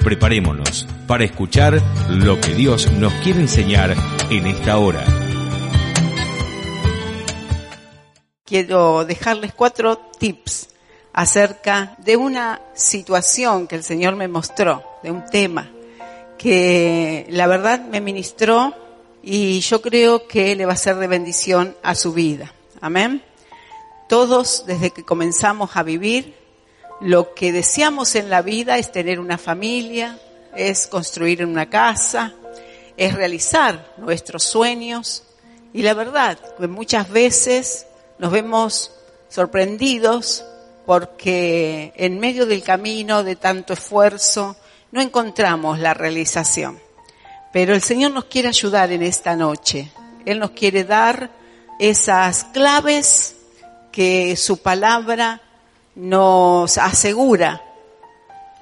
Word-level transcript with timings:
Preparémonos 0.02 0.86
para 1.06 1.24
escuchar 1.24 1.82
lo 2.08 2.40
que 2.40 2.54
Dios 2.54 2.90
nos 2.92 3.12
quiere 3.14 3.40
enseñar 3.40 3.94
en 4.30 4.46
esta 4.46 4.78
hora. 4.78 5.04
quiero 8.46 9.04
dejarles 9.04 9.52
cuatro 9.54 9.96
tips 10.18 10.70
acerca 11.12 11.94
de 11.98 12.16
una 12.16 12.60
situación 12.74 13.68
que 13.68 13.76
el 13.76 13.84
Señor 13.84 14.16
me 14.16 14.26
mostró, 14.26 14.82
de 15.04 15.12
un 15.12 15.24
tema 15.26 15.70
que 16.40 17.26
la 17.28 17.46
verdad 17.46 17.80
me 17.80 18.00
ministró 18.00 18.74
y 19.22 19.60
yo 19.60 19.82
creo 19.82 20.26
que 20.26 20.56
le 20.56 20.64
va 20.64 20.72
a 20.72 20.76
ser 20.76 20.96
de 20.96 21.06
bendición 21.06 21.76
a 21.82 21.94
su 21.94 22.14
vida. 22.14 22.54
Amén. 22.80 23.22
Todos 24.08 24.64
desde 24.66 24.90
que 24.90 25.04
comenzamos 25.04 25.76
a 25.76 25.82
vivir, 25.82 26.34
lo 27.02 27.34
que 27.34 27.52
deseamos 27.52 28.14
en 28.14 28.30
la 28.30 28.40
vida 28.40 28.78
es 28.78 28.90
tener 28.90 29.20
una 29.20 29.36
familia, 29.36 30.18
es 30.56 30.86
construir 30.86 31.44
una 31.44 31.68
casa, 31.68 32.32
es 32.96 33.12
realizar 33.12 33.92
nuestros 33.98 34.42
sueños 34.42 35.24
y 35.74 35.82
la 35.82 35.92
verdad 35.92 36.38
muchas 36.70 37.10
veces 37.10 37.86
nos 38.18 38.32
vemos 38.32 38.92
sorprendidos 39.28 40.46
porque 40.86 41.92
en 41.96 42.18
medio 42.18 42.46
del 42.46 42.62
camino 42.62 43.24
de 43.24 43.36
tanto 43.36 43.74
esfuerzo 43.74 44.56
no 44.92 45.00
encontramos 45.00 45.78
la 45.78 45.94
realización. 45.94 46.80
Pero 47.52 47.74
el 47.74 47.82
Señor 47.82 48.12
nos 48.12 48.26
quiere 48.26 48.48
ayudar 48.48 48.92
en 48.92 49.02
esta 49.02 49.36
noche. 49.36 49.90
Él 50.24 50.38
nos 50.38 50.50
quiere 50.50 50.84
dar 50.84 51.30
esas 51.78 52.44
claves 52.44 53.36
que 53.90 54.36
su 54.36 54.58
palabra 54.58 55.40
nos 55.94 56.78
asegura 56.78 57.62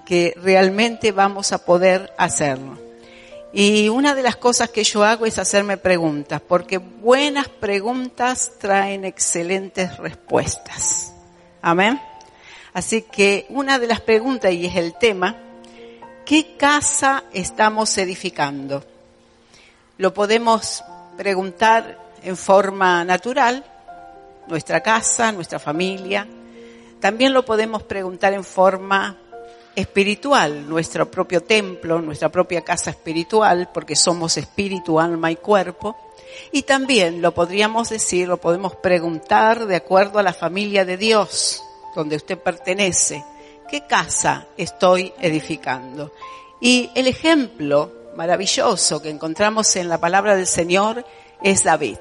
que 0.06 0.32
realmente 0.42 1.12
vamos 1.12 1.52
a 1.52 1.64
poder 1.64 2.12
hacerlo. 2.16 2.78
Y 3.52 3.88
una 3.88 4.14
de 4.14 4.22
las 4.22 4.36
cosas 4.36 4.70
que 4.70 4.84
yo 4.84 5.04
hago 5.04 5.26
es 5.26 5.38
hacerme 5.38 5.76
preguntas, 5.76 6.40
porque 6.40 6.78
buenas 6.78 7.48
preguntas 7.48 8.52
traen 8.58 9.04
excelentes 9.04 9.96
respuestas. 9.98 11.12
Amén. 11.60 12.00
Así 12.72 13.02
que 13.02 13.46
una 13.48 13.78
de 13.78 13.86
las 13.86 14.00
preguntas, 14.00 14.52
y 14.52 14.66
es 14.66 14.76
el 14.76 14.94
tema, 14.94 15.36
¿qué 16.28 16.56
casa 16.58 17.24
estamos 17.32 17.96
edificando? 17.96 18.84
Lo 19.96 20.12
podemos 20.12 20.84
preguntar 21.16 22.12
en 22.22 22.36
forma 22.36 23.02
natural, 23.02 23.64
nuestra 24.46 24.82
casa, 24.82 25.32
nuestra 25.32 25.58
familia. 25.58 26.28
También 27.00 27.32
lo 27.32 27.46
podemos 27.46 27.82
preguntar 27.84 28.34
en 28.34 28.44
forma 28.44 29.16
espiritual, 29.74 30.68
nuestro 30.68 31.10
propio 31.10 31.42
templo, 31.44 32.02
nuestra 32.02 32.28
propia 32.28 32.60
casa 32.60 32.90
espiritual, 32.90 33.70
porque 33.72 33.96
somos 33.96 34.36
espíritu, 34.36 35.00
alma 35.00 35.30
y 35.30 35.36
cuerpo. 35.36 35.96
Y 36.52 36.60
también 36.60 37.22
lo 37.22 37.32
podríamos 37.32 37.88
decir, 37.88 38.28
lo 38.28 38.36
podemos 38.36 38.76
preguntar 38.76 39.64
de 39.64 39.76
acuerdo 39.76 40.18
a 40.18 40.22
la 40.22 40.34
familia 40.34 40.84
de 40.84 40.98
Dios, 40.98 41.64
donde 41.96 42.16
usted 42.16 42.36
pertenece. 42.38 43.24
¿Qué 43.68 43.82
casa 43.82 44.46
estoy 44.56 45.12
edificando? 45.20 46.10
Y 46.58 46.90
el 46.94 47.06
ejemplo 47.06 47.92
maravilloso 48.16 49.02
que 49.02 49.10
encontramos 49.10 49.76
en 49.76 49.90
la 49.90 49.98
palabra 49.98 50.34
del 50.36 50.46
Señor 50.46 51.04
es 51.42 51.64
David. 51.64 51.98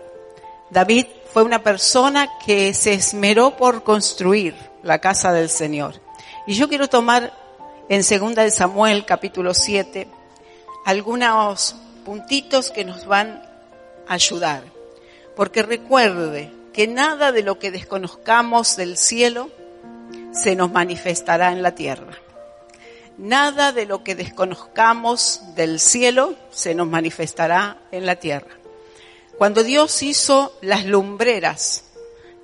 David 0.69 1.08
fue 1.34 1.44
una 1.44 1.64
persona 1.64 2.30
que 2.46 2.74
se 2.74 2.94
esmeró 2.94 3.58
por 3.58 3.84
construir 3.84 4.56
la 4.81 5.00
casa 5.00 5.34
del 5.34 5.50
Señor. 5.50 5.96
Y 6.46 6.54
yo 6.54 6.69
quiero 6.69 6.88
tomar 6.88 7.34
en 7.90 8.06
segunda 8.06 8.44
de 8.44 8.52
Samuel 8.52 9.06
capítulo 9.06 9.54
7 9.54 10.08
algunos 10.86 11.75
puntitos 12.06 12.72
que 12.72 12.86
nos 12.86 13.06
van 13.06 13.44
a 14.08 14.14
ayudar. 14.14 14.64
Porque 15.36 15.64
recuerde 15.64 16.50
que 16.72 16.88
nada 16.88 17.34
de 17.34 17.44
lo 17.44 17.60
que 17.60 17.72
desconozcamos 17.72 18.78
del 18.78 18.96
cielo 18.96 19.50
se 20.32 20.56
nos 20.56 20.72
manifestará 20.72 21.52
en 21.52 21.62
la 21.62 21.76
tierra. 21.76 22.18
Nada 23.18 23.72
de 23.72 23.86
lo 23.86 24.04
que 24.04 24.16
desconozcamos 24.16 25.42
del 25.56 25.80
cielo 25.80 26.36
se 26.52 26.76
nos 26.76 26.88
manifestará 26.88 27.78
en 27.92 28.06
la 28.06 28.18
tierra. 28.18 28.56
Cuando 29.38 29.64
Dios 29.64 30.04
hizo 30.04 30.56
las 30.62 30.86
lumbreras, 30.86 31.84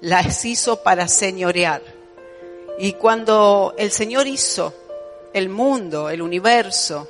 las 0.01 0.43
hizo 0.45 0.81
para 0.81 1.07
señorear. 1.07 1.81
Y 2.79 2.93
cuando 2.93 3.75
el 3.77 3.91
Señor 3.91 4.25
hizo 4.25 4.73
el 5.33 5.49
mundo, 5.49 6.09
el 6.09 6.21
universo, 6.21 7.07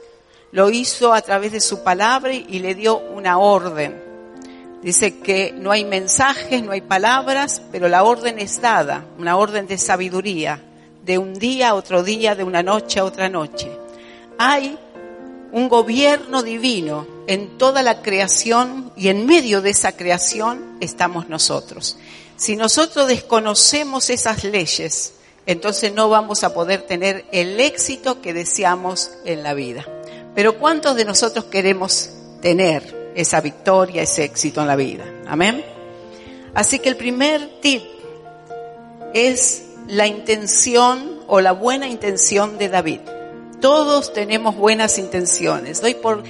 lo 0.52 0.70
hizo 0.70 1.14
a 1.14 1.22
través 1.22 1.54
de 1.54 1.62
su 1.62 1.84
palabra 1.84 2.34
y 2.34 2.60
le 2.60 2.76
dio 2.76 2.98
una 2.98 3.40
orden. 3.40 4.03
Dice 4.84 5.20
que 5.20 5.54
no 5.54 5.72
hay 5.72 5.86
mensajes, 5.86 6.62
no 6.62 6.74
hay 6.74 6.82
palabras, 6.82 7.62
pero 7.72 7.88
la 7.88 8.04
orden 8.04 8.38
es 8.38 8.60
dada, 8.60 9.06
una 9.18 9.38
orden 9.38 9.66
de 9.66 9.78
sabiduría, 9.78 10.62
de 11.06 11.18
un 11.18 11.36
día 11.36 11.70
a 11.70 11.74
otro 11.74 12.04
día, 12.04 12.36
de 12.36 12.44
una 12.44 12.64
noche 12.64 13.00
a 13.00 13.06
otra 13.06 13.30
noche. 13.30 13.72
Hay 14.38 14.78
un 15.54 15.70
gobierno 15.70 16.44
divino 16.44 17.08
en 17.28 17.58
toda 17.58 17.82
la 17.82 18.02
creación 18.02 18.92
y 18.98 19.08
en 19.08 19.26
medio 19.26 19.62
de 19.62 19.70
esa 19.70 19.94
creación 19.94 20.78
estamos 20.82 21.30
nosotros. 21.30 21.96
Si 22.36 22.58
nosotros 22.58 23.08
desconocemos 23.08 24.10
esas 24.10 24.44
leyes, 24.44 25.14
entonces 25.46 25.94
no 25.94 26.10
vamos 26.10 26.44
a 26.44 26.54
poder 26.54 26.82
tener 26.82 27.24
el 27.32 27.58
éxito 27.62 28.22
que 28.22 28.34
deseamos 28.34 29.12
en 29.24 29.44
la 29.44 29.54
vida. 29.54 29.86
Pero 30.36 30.58
¿cuántos 30.60 30.98
de 30.98 31.06
nosotros 31.06 31.46
queremos 31.46 32.10
tener 32.42 33.03
esa 33.16 33.42
victoria, 33.42 34.02
ese 34.02 34.24
éxito 34.24 34.62
en 34.62 34.68
la 34.68 34.76
vida? 34.76 35.04
Amén. 35.28 35.64
Así 36.54 36.80
que 36.80 36.90
el 36.90 36.96
primer 36.96 37.60
tip 37.62 37.84
es 39.14 39.66
la 39.88 40.08
intención 40.08 41.20
o 41.28 41.42
la 41.42 41.52
buena 41.52 41.88
intención 41.88 42.58
de 42.58 42.70
David. 42.70 43.00
Todos 43.60 44.14
tenemos 44.14 44.56
buenas 44.56 44.98
intenciones. 44.98 45.82
Doy 45.82 45.96
por 45.96 46.24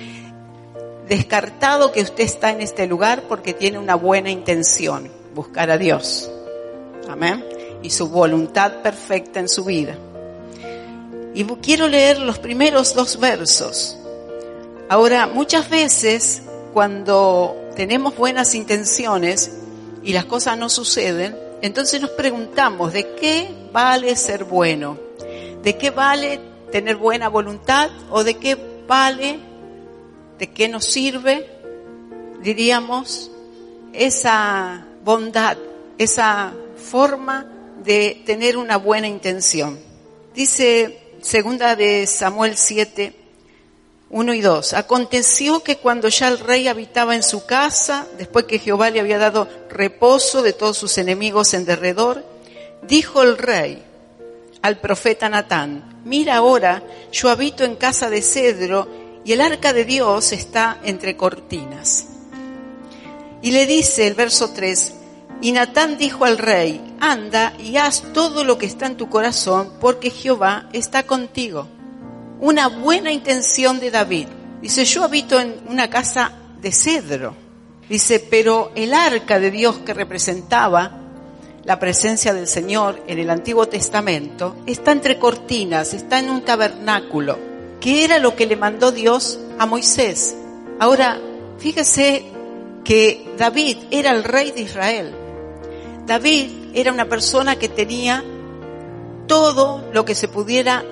descartado 1.07 1.91
que 1.91 2.01
usted 2.01 2.23
está 2.23 2.51
en 2.51 2.61
este 2.61 2.87
lugar 2.87 3.23
porque 3.27 3.53
tiene 3.53 3.79
una 3.79 3.95
buena 3.95 4.29
intención, 4.29 5.11
buscar 5.33 5.71
a 5.71 5.77
Dios. 5.77 6.31
Amén 7.09 7.43
y 7.83 7.89
su 7.89 8.07
voluntad 8.07 8.81
perfecta 8.81 9.39
en 9.39 9.49
su 9.49 9.65
vida. 9.65 9.95
Y 11.35 11.43
quiero 11.43 11.87
leer 11.87 12.19
los 12.19 12.39
primeros 12.39 12.95
dos 12.95 13.19
versos. 13.19 13.97
Ahora, 14.89 15.27
muchas 15.27 15.69
veces 15.69 16.41
cuando 16.73 17.55
tenemos 17.75 18.15
buenas 18.17 18.55
intenciones 18.55 19.51
y 20.03 20.13
las 20.13 20.25
cosas 20.25 20.57
no 20.57 20.69
suceden, 20.69 21.37
entonces 21.61 22.01
nos 22.01 22.11
preguntamos, 22.11 22.91
¿de 22.91 23.15
qué 23.15 23.49
vale 23.71 24.15
ser 24.15 24.43
bueno? 24.43 24.97
¿De 25.61 25.77
qué 25.77 25.91
vale 25.91 26.39
tener 26.71 26.97
buena 26.97 27.29
voluntad? 27.29 27.89
¿O 28.09 28.23
de 28.23 28.35
qué 28.35 28.57
vale, 28.87 29.39
de 30.39 30.47
qué 30.51 30.67
nos 30.67 30.85
sirve, 30.85 31.49
diríamos, 32.41 33.31
esa 33.93 34.85
bondad, 35.03 35.57
esa 35.97 36.53
forma 36.75 37.45
de 37.83 38.21
tener 38.25 38.57
una 38.57 38.77
buena 38.77 39.07
intención. 39.07 39.79
Dice 40.33 40.99
segunda 41.21 41.75
de 41.75 42.07
Samuel 42.07 42.57
7, 42.57 43.13
1 44.13 44.33
y 44.35 44.41
2. 44.41 44.73
Aconteció 44.73 45.63
que 45.63 45.77
cuando 45.77 46.07
ya 46.07 46.27
el 46.27 46.37
rey 46.37 46.67
habitaba 46.67 47.15
en 47.15 47.23
su 47.23 47.47
casa, 47.47 48.05
después 48.19 48.45
que 48.45 48.59
Jehová 48.59 48.91
le 48.91 48.99
había 48.99 49.17
dado 49.17 49.49
reposo 49.71 50.43
de 50.43 50.53
todos 50.53 50.77
sus 50.77 50.99
enemigos 50.99 51.55
en 51.55 51.65
derredor, 51.65 52.23
dijo 52.83 53.23
el 53.23 53.39
rey 53.39 53.83
al 54.61 54.79
profeta 54.79 55.29
Natán, 55.29 56.01
mira 56.05 56.35
ahora, 56.35 56.83
yo 57.11 57.29
habito 57.29 57.63
en 57.63 57.75
casa 57.75 58.11
de 58.11 58.21
cedro 58.21 58.87
y 59.25 59.31
el 59.31 59.41
arca 59.41 59.73
de 59.73 59.83
Dios 59.83 60.31
está 60.31 60.77
entre 60.83 61.17
cortinas. 61.17 62.05
Y 63.41 63.49
le 63.49 63.65
dice 63.65 64.05
el 64.05 64.13
verso 64.13 64.51
3, 64.51 64.93
y 65.41 65.53
Natán 65.53 65.97
dijo 65.97 66.23
al 66.23 66.37
rey, 66.37 66.95
anda 66.99 67.53
y 67.57 67.77
haz 67.77 68.03
todo 68.13 68.43
lo 68.43 68.59
que 68.59 68.67
está 68.67 68.85
en 68.85 68.95
tu 68.95 69.09
corazón, 69.09 69.73
porque 69.81 70.11
Jehová 70.11 70.69
está 70.71 71.01
contigo. 71.03 71.67
Una 72.43 72.67
buena 72.67 73.09
intención 73.13 73.79
de 73.79 73.89
David. 73.89 74.27
Dice, 74.61 74.83
yo 74.83 75.05
habito 75.05 75.39
en 75.39 75.61
una 75.69 75.89
casa 75.89 76.33
de 76.61 76.73
cedro. 76.73 77.33
Dice, 77.87 78.19
pero 78.19 78.73
el 78.75 78.93
arca 78.93 79.39
de 79.39 79.49
Dios 79.49 79.77
que 79.77 79.93
representaba 79.93 80.99
la 81.63 81.79
presencia 81.79 82.33
del 82.33 82.49
Señor 82.49 83.01
en 83.07 83.19
el 83.19 83.29
Antiguo 83.29 83.69
Testamento 83.69 84.57
está 84.65 84.91
entre 84.91 85.17
cortinas, 85.17 85.93
está 85.93 86.19
en 86.19 86.29
un 86.29 86.41
tabernáculo, 86.41 87.39
que 87.79 88.03
era 88.03 88.17
lo 88.17 88.35
que 88.35 88.45
le 88.45 88.57
mandó 88.57 88.91
Dios 88.91 89.39
a 89.57 89.65
Moisés. 89.65 90.35
Ahora, 90.81 91.21
fíjese 91.59 92.25
que 92.83 93.25
David 93.37 93.77
era 93.89 94.11
el 94.11 94.25
rey 94.25 94.51
de 94.51 94.63
Israel. 94.63 95.15
David 96.05 96.49
era 96.73 96.91
una 96.91 97.05
persona 97.05 97.55
que 97.55 97.69
tenía 97.69 98.21
todo 99.27 99.89
lo 99.93 100.03
que 100.03 100.13
se 100.13 100.27
pudiera, 100.27 100.83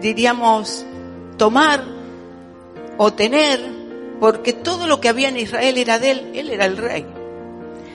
diríamos, 0.00 0.84
tomar 1.36 1.84
o 2.98 3.12
tener, 3.12 3.60
porque 4.20 4.52
todo 4.52 4.86
lo 4.86 5.00
que 5.00 5.08
había 5.08 5.28
en 5.28 5.36
Israel 5.36 5.78
era 5.78 5.98
de 5.98 6.10
él, 6.10 6.30
él 6.34 6.50
era 6.50 6.64
el 6.66 6.76
rey. 6.76 7.06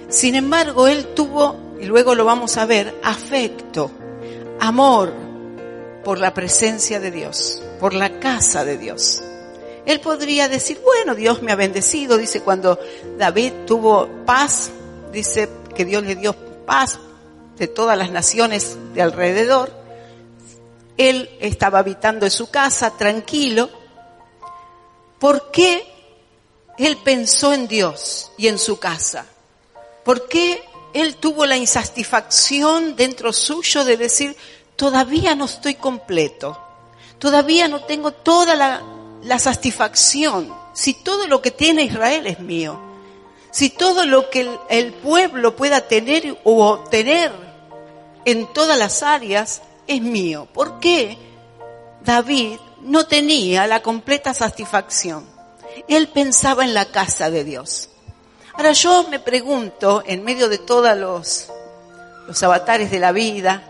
Sin 0.10 0.36
embargo, 0.36 0.88
él 0.88 1.08
tuvo, 1.13 1.55
y 1.79 1.86
luego 1.86 2.15
lo 2.15 2.25
vamos 2.25 2.58
a 2.58 2.65
ver, 2.65 2.93
afecto, 3.03 3.91
amor 4.60 5.13
por 6.03 6.20
la 6.20 6.34
presencia 6.34 7.00
de 7.00 7.12
Dios, 7.12 7.62
por 7.79 7.93
la 7.93 8.20
casa 8.20 8.65
de 8.65 8.77
Dios. 8.77 9.24
Él 9.86 10.00
podría 10.00 10.48
decir, 10.48 10.79
bueno, 10.84 11.15
Dios 11.15 11.41
me 11.41 11.51
ha 11.51 11.55
bendecido, 11.55 12.17
dice 12.17 12.41
cuando 12.41 12.79
David 13.17 13.53
tuvo 13.65 14.08
paz, 14.25 14.72
dice 15.12 15.50
que 15.75 15.86
Dios 15.86 16.03
le 16.03 16.15
dio 16.15 16.36
paz 16.65 17.00
de 17.58 17.67
todas 17.67 17.98
las 17.98 18.12
naciones 18.12 18.77
de 18.93 19.01
alrededor. 19.01 19.81
Él 20.98 21.30
estaba 21.40 21.80
habitando 21.80 22.26
en 22.26 22.32
su 22.32 22.50
casa 22.50 22.92
tranquilo. 22.98 23.70
¿Por 25.20 25.52
qué 25.52 25.88
él 26.78 26.98
pensó 26.98 27.54
en 27.54 27.68
Dios 27.68 28.32
y 28.38 28.48
en 28.48 28.58
su 28.58 28.80
casa? 28.80 29.26
¿Por 30.04 30.28
qué 30.28 30.64
él 30.94 31.16
tuvo 31.16 31.46
la 31.46 31.58
insatisfacción 31.58 32.96
dentro 32.96 33.32
suyo 33.34 33.86
de 33.86 33.98
decir, 33.98 34.36
todavía 34.76 35.36
no 35.36 35.46
estoy 35.46 35.76
completo, 35.76 36.58
todavía 37.18 37.68
no 37.68 37.84
tengo 37.84 38.12
toda 38.12 38.56
la, 38.56 39.40
satisfacción, 39.40 40.54
si 40.74 40.94
todo 40.94 41.28
lo 41.28 41.42
que 41.42 41.52
tiene 41.52 41.84
Israel 41.84 42.28
es 42.28 42.40
mío, 42.40 42.80
si 43.52 43.70
todo 43.70 44.06
lo 44.06 44.30
que 44.30 44.42
el, 44.42 44.60
el 44.70 44.94
pueblo 44.94 45.56
pueda 45.56 45.82
tener 45.82 46.38
o 46.44 46.66
obtener 46.66 47.32
en 48.26 48.52
todas 48.54 48.78
las 48.78 49.04
áreas 49.04 49.62
es 49.88 50.02
mío. 50.02 50.48
¿Por 50.54 50.80
qué 50.80 51.18
David 52.04 52.58
no 52.82 53.06
tenía 53.06 53.68
la 53.68 53.82
completa 53.82 54.34
satisfacción? 54.34 55.26
Él 55.88 56.08
pensaba 56.10 56.64
en 56.64 56.74
la 56.74 56.86
casa 56.86 57.30
de 57.30 57.44
Dios. 57.44 57.90
Ahora 58.54 58.74
yo 58.74 59.08
me 59.10 59.20
pregunto, 59.20 60.04
en 60.06 60.24
medio 60.24 60.50
de 60.50 60.58
todos 60.58 60.98
los, 60.98 61.48
los 62.28 62.44
avatares 62.44 62.92
de 62.92 63.00
la 63.00 63.12
vida, 63.12 63.64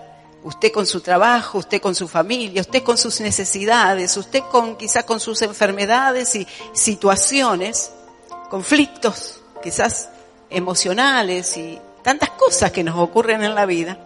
usted 0.44 0.72
con 0.72 0.86
su 0.86 1.02
trabajo, 1.02 1.60
usted 1.60 1.82
con 1.82 1.94
su 1.94 2.08
familia, 2.08 2.62
usted 2.62 2.84
con 2.84 2.98
sus 2.98 3.22
necesidades, 3.22 4.18
usted 4.18 4.42
con 4.52 4.76
quizás 4.76 5.04
con 5.04 5.20
sus 5.20 5.42
enfermedades 5.44 6.36
y 6.36 6.48
situaciones, 6.74 7.92
conflictos 8.50 9.42
quizás 9.62 10.10
emocionales 10.50 11.56
y 11.58 11.80
tantas 12.02 12.32
cosas 12.32 12.72
que 12.72 12.84
nos 12.84 12.98
ocurren 12.98 13.44
en 13.44 13.56
la 13.56 13.66
vida. 13.66 13.98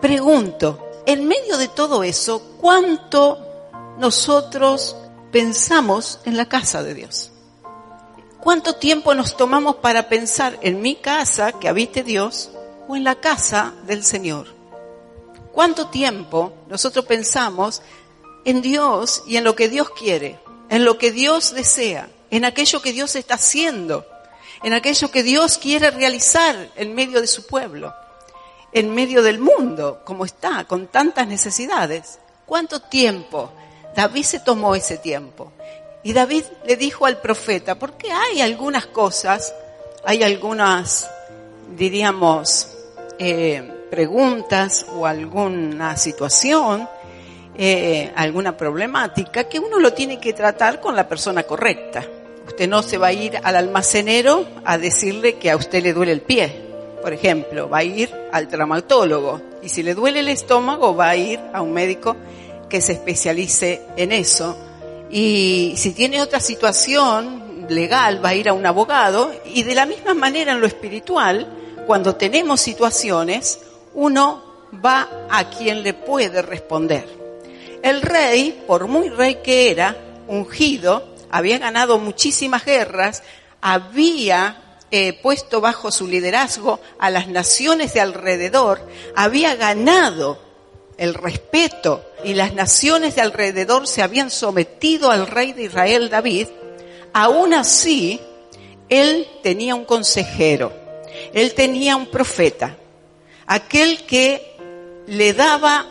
Pregunto, 0.00 0.85
en 1.06 1.26
medio 1.26 1.56
de 1.56 1.68
todo 1.68 2.02
eso, 2.02 2.40
¿cuánto 2.60 3.38
nosotros 3.98 4.96
pensamos 5.30 6.18
en 6.24 6.36
la 6.36 6.48
casa 6.48 6.82
de 6.82 6.94
Dios? 6.94 7.30
¿Cuánto 8.40 8.74
tiempo 8.74 9.14
nos 9.14 9.36
tomamos 9.36 9.76
para 9.76 10.08
pensar 10.08 10.58
en 10.62 10.82
mi 10.82 10.96
casa 10.96 11.52
que 11.52 11.68
habite 11.68 12.02
Dios 12.02 12.50
o 12.88 12.96
en 12.96 13.04
la 13.04 13.16
casa 13.16 13.72
del 13.86 14.04
Señor? 14.04 14.48
¿Cuánto 15.52 15.88
tiempo 15.88 16.52
nosotros 16.68 17.04
pensamos 17.06 17.82
en 18.44 18.60
Dios 18.60 19.22
y 19.26 19.36
en 19.36 19.44
lo 19.44 19.56
que 19.56 19.68
Dios 19.68 19.90
quiere, 19.90 20.38
en 20.68 20.84
lo 20.84 20.98
que 20.98 21.12
Dios 21.12 21.54
desea, 21.54 22.08
en 22.30 22.44
aquello 22.44 22.82
que 22.82 22.92
Dios 22.92 23.16
está 23.16 23.34
haciendo, 23.34 24.04
en 24.62 24.72
aquello 24.72 25.10
que 25.10 25.22
Dios 25.22 25.58
quiere 25.58 25.90
realizar 25.90 26.70
en 26.76 26.94
medio 26.94 27.20
de 27.20 27.26
su 27.26 27.46
pueblo, 27.46 27.94
en 28.76 28.94
medio 28.94 29.22
del 29.22 29.38
mundo, 29.38 30.02
como 30.04 30.26
está, 30.26 30.64
con 30.64 30.88
tantas 30.88 31.26
necesidades? 31.26 32.18
¿Cuánto 32.44 32.78
tiempo? 32.80 33.50
David 33.94 34.22
se 34.22 34.40
tomó 34.40 34.74
ese 34.74 34.98
tiempo. 34.98 35.52
Y 36.02 36.12
David 36.12 36.44
le 36.66 36.76
dijo 36.76 37.06
al 37.06 37.16
profeta, 37.22 37.76
porque 37.76 38.12
hay 38.12 38.42
algunas 38.42 38.84
cosas, 38.84 39.54
hay 40.04 40.22
algunas, 40.22 41.08
diríamos, 41.74 42.68
eh, 43.18 43.86
preguntas 43.90 44.84
o 44.94 45.06
alguna 45.06 45.96
situación, 45.96 46.86
eh, 47.56 48.12
alguna 48.14 48.58
problemática, 48.58 49.44
que 49.44 49.58
uno 49.58 49.78
lo 49.78 49.94
tiene 49.94 50.20
que 50.20 50.34
tratar 50.34 50.82
con 50.82 50.94
la 50.94 51.08
persona 51.08 51.44
correcta. 51.44 52.04
Usted 52.46 52.68
no 52.68 52.82
se 52.82 52.98
va 52.98 53.06
a 53.06 53.12
ir 53.14 53.40
al 53.42 53.56
almacenero 53.56 54.46
a 54.66 54.76
decirle 54.76 55.36
que 55.36 55.50
a 55.50 55.56
usted 55.56 55.82
le 55.82 55.94
duele 55.94 56.12
el 56.12 56.20
pie, 56.20 56.65
por 57.02 57.12
ejemplo, 57.12 57.68
va 57.68 57.78
a 57.78 57.84
ir 57.84 58.12
al 58.32 58.48
traumatólogo 58.48 59.40
y 59.62 59.68
si 59.68 59.82
le 59.82 59.94
duele 59.94 60.20
el 60.20 60.28
estómago 60.28 60.94
va 60.94 61.10
a 61.10 61.16
ir 61.16 61.40
a 61.52 61.62
un 61.62 61.72
médico 61.72 62.16
que 62.68 62.80
se 62.80 62.92
especialice 62.92 63.82
en 63.96 64.12
eso. 64.12 64.56
Y 65.10 65.74
si 65.76 65.92
tiene 65.92 66.20
otra 66.20 66.40
situación 66.40 67.66
legal 67.68 68.24
va 68.24 68.30
a 68.30 68.34
ir 68.34 68.48
a 68.48 68.52
un 68.52 68.66
abogado 68.66 69.32
y 69.44 69.62
de 69.62 69.74
la 69.74 69.86
misma 69.86 70.14
manera 70.14 70.52
en 70.52 70.60
lo 70.60 70.66
espiritual, 70.66 71.46
cuando 71.86 72.16
tenemos 72.16 72.60
situaciones, 72.60 73.60
uno 73.94 74.42
va 74.84 75.08
a 75.30 75.48
quien 75.50 75.82
le 75.82 75.94
puede 75.94 76.42
responder. 76.42 77.08
El 77.82 78.02
rey, 78.02 78.64
por 78.66 78.88
muy 78.88 79.08
rey 79.08 79.38
que 79.44 79.70
era, 79.70 79.96
ungido, 80.26 81.06
había 81.30 81.58
ganado 81.58 81.98
muchísimas 81.98 82.64
guerras, 82.64 83.22
había 83.60 84.65
eh, 84.96 85.12
puesto 85.12 85.60
bajo 85.60 85.92
su 85.92 86.06
liderazgo 86.06 86.80
a 86.98 87.10
las 87.10 87.28
naciones 87.28 87.92
de 87.92 88.00
alrededor, 88.00 88.80
había 89.14 89.54
ganado 89.54 90.38
el 90.96 91.12
respeto 91.12 92.02
y 92.24 92.32
las 92.32 92.54
naciones 92.54 93.14
de 93.14 93.20
alrededor 93.20 93.86
se 93.86 94.02
habían 94.02 94.30
sometido 94.30 95.10
al 95.10 95.26
rey 95.26 95.52
de 95.52 95.64
Israel 95.64 96.08
David, 96.08 96.48
aún 97.12 97.52
así, 97.52 98.20
él 98.88 99.28
tenía 99.42 99.74
un 99.74 99.84
consejero, 99.84 100.72
él 101.34 101.52
tenía 101.52 101.96
un 101.96 102.06
profeta, 102.06 102.78
aquel 103.46 104.06
que 104.06 104.56
le 105.06 105.34
daba 105.34 105.86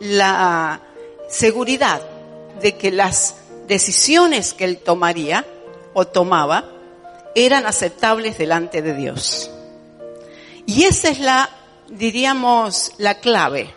la 0.00 0.80
seguridad 1.28 2.02
de 2.60 2.76
que 2.76 2.90
las 2.90 3.36
decisiones 3.68 4.54
que 4.54 4.64
él 4.64 4.78
tomaría 4.78 5.46
o 5.92 6.04
tomaba 6.06 6.79
eran 7.34 7.66
aceptables 7.66 8.38
delante 8.38 8.82
de 8.82 8.94
Dios. 8.94 9.50
Y 10.66 10.84
esa 10.84 11.08
es 11.08 11.20
la, 11.20 11.50
diríamos, 11.88 12.92
la 12.98 13.20
clave. 13.20 13.74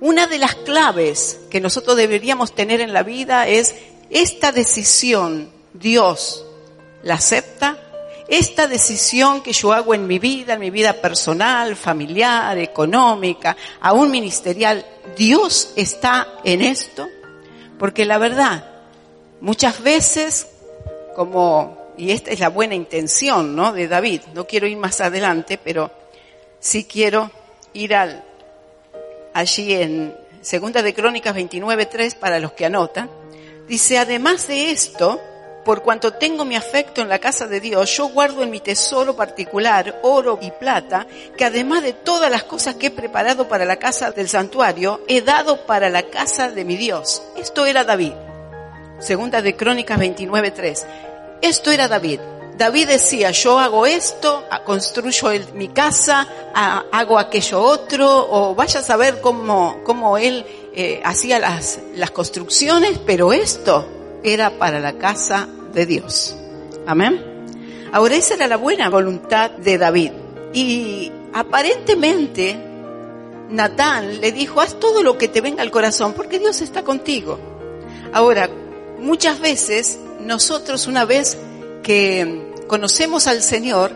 Una 0.00 0.26
de 0.26 0.38
las 0.38 0.54
claves 0.54 1.40
que 1.50 1.60
nosotros 1.60 1.96
deberíamos 1.96 2.54
tener 2.54 2.80
en 2.80 2.92
la 2.92 3.02
vida 3.02 3.48
es 3.48 3.74
esta 4.10 4.52
decisión, 4.52 5.50
Dios 5.72 6.44
la 7.02 7.14
acepta 7.14 7.78
esta 8.28 8.66
decisión 8.66 9.42
que 9.42 9.52
yo 9.52 9.72
hago 9.72 9.94
en 9.94 10.06
mi 10.06 10.18
vida, 10.18 10.54
en 10.54 10.60
mi 10.60 10.70
vida 10.70 10.94
personal, 10.94 11.76
familiar, 11.76 12.56
económica, 12.58 13.56
aún 13.80 14.10
ministerial, 14.10 14.84
¿Dios 15.16 15.72
está 15.76 16.28
en 16.42 16.62
esto? 16.62 17.06
Porque 17.78 18.04
la 18.04 18.18
verdad, 18.18 18.64
muchas 19.40 19.82
veces, 19.82 20.46
como, 21.14 21.76
y 21.96 22.10
esta 22.10 22.30
es 22.30 22.40
la 22.40 22.48
buena 22.48 22.74
intención, 22.74 23.54
¿no? 23.54 23.72
De 23.72 23.88
David, 23.88 24.22
no 24.34 24.46
quiero 24.46 24.66
ir 24.66 24.76
más 24.76 25.00
adelante, 25.00 25.58
pero 25.62 25.90
sí 26.58 26.84
quiero 26.84 27.30
ir 27.72 27.94
al, 27.94 28.24
allí 29.32 29.74
en 29.74 30.16
Segunda 30.40 30.82
de 30.82 30.92
Crónicas 30.92 31.34
29.3 31.34 32.16
para 32.16 32.38
los 32.38 32.52
que 32.52 32.66
anotan. 32.66 33.10
Dice, 33.66 33.98
además 33.98 34.46
de 34.48 34.70
esto, 34.70 35.20
por 35.64 35.82
cuanto 35.82 36.12
tengo 36.12 36.44
mi 36.44 36.56
afecto 36.56 37.00
en 37.00 37.08
la 37.08 37.18
casa 37.18 37.46
de 37.46 37.60
Dios, 37.60 37.96
yo 37.96 38.08
guardo 38.08 38.42
en 38.42 38.50
mi 38.50 38.60
tesoro 38.60 39.16
particular 39.16 40.00
oro 40.02 40.38
y 40.42 40.50
plata, 40.50 41.06
que 41.38 41.44
además 41.44 41.82
de 41.82 41.94
todas 41.94 42.30
las 42.30 42.44
cosas 42.44 42.74
que 42.74 42.88
he 42.88 42.90
preparado 42.90 43.48
para 43.48 43.64
la 43.64 43.76
casa 43.76 44.10
del 44.10 44.28
santuario, 44.28 45.00
he 45.08 45.22
dado 45.22 45.64
para 45.64 45.88
la 45.88 46.02
casa 46.02 46.50
de 46.50 46.64
mi 46.64 46.76
Dios. 46.76 47.22
Esto 47.36 47.64
era 47.64 47.84
David. 47.84 48.12
Segunda 48.98 49.40
de 49.40 49.56
Crónicas 49.56 49.98
29.3. 49.98 51.13
Esto 51.44 51.70
era 51.70 51.88
David. 51.88 52.20
David 52.56 52.88
decía, 52.88 53.30
yo 53.30 53.58
hago 53.58 53.84
esto, 53.84 54.44
construyo 54.64 55.28
mi 55.52 55.68
casa, 55.68 56.26
hago 56.90 57.18
aquello 57.18 57.60
otro, 57.60 58.08
o 58.30 58.54
vaya 58.54 58.80
a 58.80 58.82
saber 58.82 59.20
cómo, 59.20 60.16
él 60.16 60.46
eh, 60.72 61.02
hacía 61.04 61.38
las, 61.38 61.80
las 61.96 62.12
construcciones, 62.12 62.98
pero 63.04 63.34
esto 63.34 63.86
era 64.22 64.56
para 64.56 64.80
la 64.80 64.94
casa 64.94 65.46
de 65.74 65.84
Dios. 65.84 66.34
Amén. 66.86 67.22
Ahora 67.92 68.14
esa 68.14 68.36
era 68.36 68.46
la 68.46 68.56
buena 68.56 68.88
voluntad 68.88 69.50
de 69.50 69.76
David. 69.76 70.12
Y 70.54 71.12
aparentemente 71.34 72.56
Natán 73.50 74.22
le 74.22 74.32
dijo, 74.32 74.62
haz 74.62 74.80
todo 74.80 75.02
lo 75.02 75.18
que 75.18 75.28
te 75.28 75.42
venga 75.42 75.60
al 75.60 75.70
corazón, 75.70 76.14
porque 76.14 76.38
Dios 76.38 76.62
está 76.62 76.84
contigo. 76.84 77.38
Ahora, 78.14 78.48
muchas 78.98 79.40
veces 79.40 79.98
nosotros 80.24 80.86
una 80.86 81.04
vez 81.04 81.36
que 81.82 82.52
conocemos 82.66 83.26
al 83.26 83.42
Señor, 83.42 83.92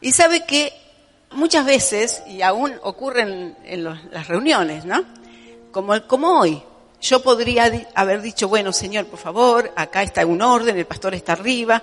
Y 0.00 0.12
sabe 0.12 0.46
que 0.46 0.72
muchas 1.32 1.64
veces, 1.64 2.22
y 2.28 2.42
aún 2.42 2.74
ocurren 2.82 3.56
en 3.64 3.84
las 3.84 4.28
reuniones, 4.28 4.84
¿no? 4.84 5.04
Como, 5.72 6.06
como 6.06 6.40
hoy, 6.40 6.62
yo 7.00 7.22
podría 7.22 7.86
haber 7.94 8.20
dicho, 8.20 8.48
bueno, 8.48 8.72
Señor, 8.72 9.06
por 9.06 9.18
favor, 9.18 9.72
acá 9.76 10.02
está 10.02 10.26
un 10.26 10.42
orden, 10.42 10.76
el 10.76 10.86
pastor 10.86 11.14
está 11.14 11.32
arriba, 11.32 11.82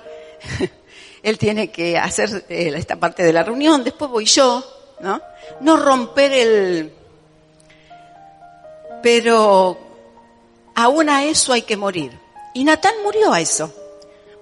él 1.23 1.37
tiene 1.37 1.71
que 1.71 1.97
hacer 1.97 2.45
eh, 2.49 2.71
esta 2.75 2.95
parte 2.97 3.23
de 3.23 3.33
la 3.33 3.43
reunión, 3.43 3.83
después 3.83 4.09
voy 4.11 4.25
yo, 4.25 4.63
¿no? 4.99 5.21
No 5.61 5.77
romper 5.77 6.31
el... 6.33 6.93
Pero 9.01 9.77
aún 10.75 11.09
a 11.09 11.25
eso 11.25 11.53
hay 11.53 11.61
que 11.61 11.77
morir. 11.77 12.19
Y 12.53 12.63
Natán 12.63 12.93
murió 13.03 13.33
a 13.33 13.39
eso. 13.39 13.73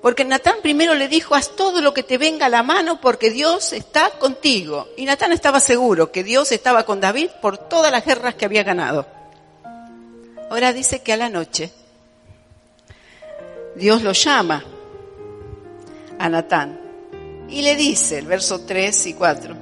Porque 0.01 0.23
Natán 0.23 0.57
primero 0.61 0.93
le 0.93 1.07
dijo, 1.07 1.33
haz 1.35 1.55
todo 1.55 1.81
lo 1.81 1.93
que 1.93 2.03
te 2.03 2.17
venga 2.17 2.45
a 2.45 2.49
la 2.49 2.63
mano 2.63 3.01
porque 3.01 3.31
Dios 3.31 3.73
está 3.73 4.11
contigo. 4.11 4.87
Y 4.97 5.05
Natán 5.05 5.31
estaba 5.31 5.59
seguro 5.59 6.11
que 6.11 6.23
Dios 6.23 6.51
estaba 6.51 6.83
con 6.83 7.01
David 7.01 7.29
por 7.41 7.57
todas 7.57 7.91
las 7.91 8.05
guerras 8.05 8.35
que 8.35 8.45
había 8.45 8.63
ganado. 8.63 9.07
Ahora 10.49 10.73
dice 10.73 11.01
que 11.01 11.11
a 11.11 11.17
la 11.17 11.29
noche 11.29 11.71
Dios 13.75 14.03
lo 14.03 14.11
llama 14.11 14.63
a 16.19 16.29
Natán 16.29 16.79
y 17.49 17.61
le 17.61 17.75
dice, 17.75 18.17
el 18.17 18.25
verso 18.25 18.61
3 18.61 19.07
y 19.07 19.13
4, 19.13 19.55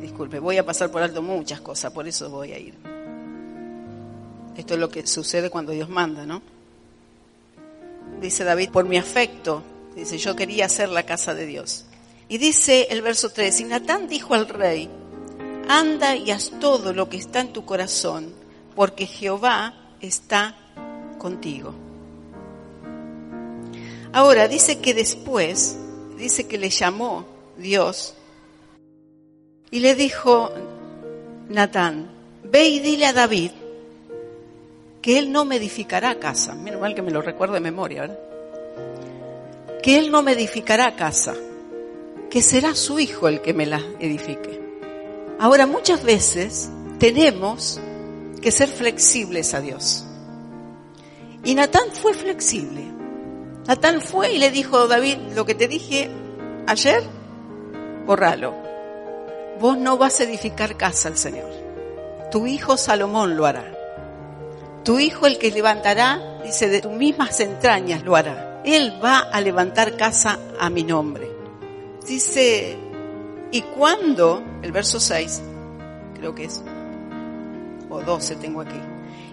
disculpe, 0.00 0.38
voy 0.38 0.58
a 0.58 0.66
pasar 0.66 0.90
por 0.90 1.02
alto 1.02 1.22
muchas 1.22 1.60
cosas, 1.60 1.92
por 1.92 2.06
eso 2.06 2.28
voy 2.30 2.52
a 2.52 2.58
ir. 2.58 2.74
Esto 4.56 4.74
es 4.74 4.80
lo 4.80 4.88
que 4.88 5.06
sucede 5.06 5.50
cuando 5.50 5.72
Dios 5.72 5.88
manda, 5.88 6.24
¿no? 6.26 6.42
Dice 8.20 8.44
David, 8.44 8.70
por 8.70 8.84
mi 8.84 8.96
afecto, 8.96 9.62
dice, 9.96 10.18
yo 10.18 10.36
quería 10.36 10.66
hacer 10.66 10.90
la 10.90 11.04
casa 11.04 11.34
de 11.34 11.46
Dios. 11.46 11.86
Y 12.28 12.38
dice 12.38 12.88
el 12.90 13.02
verso 13.02 13.30
3, 13.30 13.60
y 13.60 13.64
Natán 13.64 14.08
dijo 14.08 14.34
al 14.34 14.48
rey, 14.48 14.88
anda 15.68 16.16
y 16.16 16.30
haz 16.30 16.52
todo 16.60 16.92
lo 16.92 17.08
que 17.08 17.16
está 17.16 17.40
en 17.40 17.52
tu 17.52 17.64
corazón, 17.64 18.32
porque 18.74 19.06
Jehová 19.06 19.74
está 20.00 20.56
contigo. 21.18 21.74
Ahora 24.14 24.46
dice 24.46 24.78
que 24.78 24.94
después, 24.94 25.76
dice 26.16 26.46
que 26.46 26.56
le 26.56 26.70
llamó 26.70 27.26
Dios 27.58 28.14
y 29.72 29.80
le 29.80 29.96
dijo, 29.96 30.52
Natán, 31.48 32.12
ve 32.44 32.64
y 32.66 32.78
dile 32.78 33.06
a 33.06 33.12
David 33.12 33.50
que 35.02 35.18
él 35.18 35.32
no 35.32 35.44
me 35.44 35.56
edificará 35.56 36.20
casa. 36.20 36.54
Menos 36.54 36.80
mal 36.80 36.94
que 36.94 37.02
me 37.02 37.10
lo 37.10 37.22
recuerdo 37.22 37.54
de 37.54 37.60
memoria, 37.60 38.02
¿verdad? 38.02 38.18
Que 39.82 39.98
él 39.98 40.12
no 40.12 40.22
me 40.22 40.30
edificará 40.30 40.94
casa, 40.94 41.34
que 42.30 42.40
será 42.40 42.76
su 42.76 43.00
hijo 43.00 43.26
el 43.26 43.42
que 43.42 43.52
me 43.52 43.66
la 43.66 43.82
edifique. 43.98 44.62
Ahora, 45.40 45.66
muchas 45.66 46.04
veces 46.04 46.70
tenemos 47.00 47.80
que 48.40 48.52
ser 48.52 48.68
flexibles 48.68 49.54
a 49.54 49.60
Dios. 49.60 50.04
Y 51.42 51.56
Natán 51.56 51.90
fue 51.90 52.14
flexible. 52.14 52.93
Natán 53.66 54.02
fue 54.02 54.32
y 54.32 54.38
le 54.38 54.50
dijo 54.50 54.78
a 54.78 54.86
David, 54.86 55.16
lo 55.34 55.46
que 55.46 55.54
te 55.54 55.68
dije 55.68 56.10
ayer, 56.66 57.02
borralo. 58.06 58.54
Vos 59.58 59.78
no 59.78 59.96
vas 59.96 60.20
a 60.20 60.24
edificar 60.24 60.76
casa 60.76 61.08
al 61.08 61.16
Señor. 61.16 61.50
Tu 62.30 62.46
hijo 62.46 62.76
Salomón 62.76 63.36
lo 63.36 63.46
hará. 63.46 63.72
Tu 64.84 64.98
hijo 64.98 65.26
el 65.26 65.38
que 65.38 65.50
levantará, 65.50 66.40
dice, 66.42 66.68
de 66.68 66.82
tus 66.82 66.92
mismas 66.92 67.40
entrañas 67.40 68.02
lo 68.02 68.16
hará. 68.16 68.60
Él 68.64 68.98
va 69.02 69.20
a 69.20 69.40
levantar 69.40 69.96
casa 69.96 70.38
a 70.60 70.68
mi 70.68 70.82
nombre. 70.84 71.30
Dice, 72.06 72.76
y 73.50 73.62
cuando, 73.62 74.42
el 74.62 74.72
verso 74.72 75.00
6, 75.00 75.40
creo 76.18 76.34
que 76.34 76.44
es, 76.44 76.62
o 77.88 78.02
12 78.02 78.36
tengo 78.36 78.60
aquí. 78.60 78.80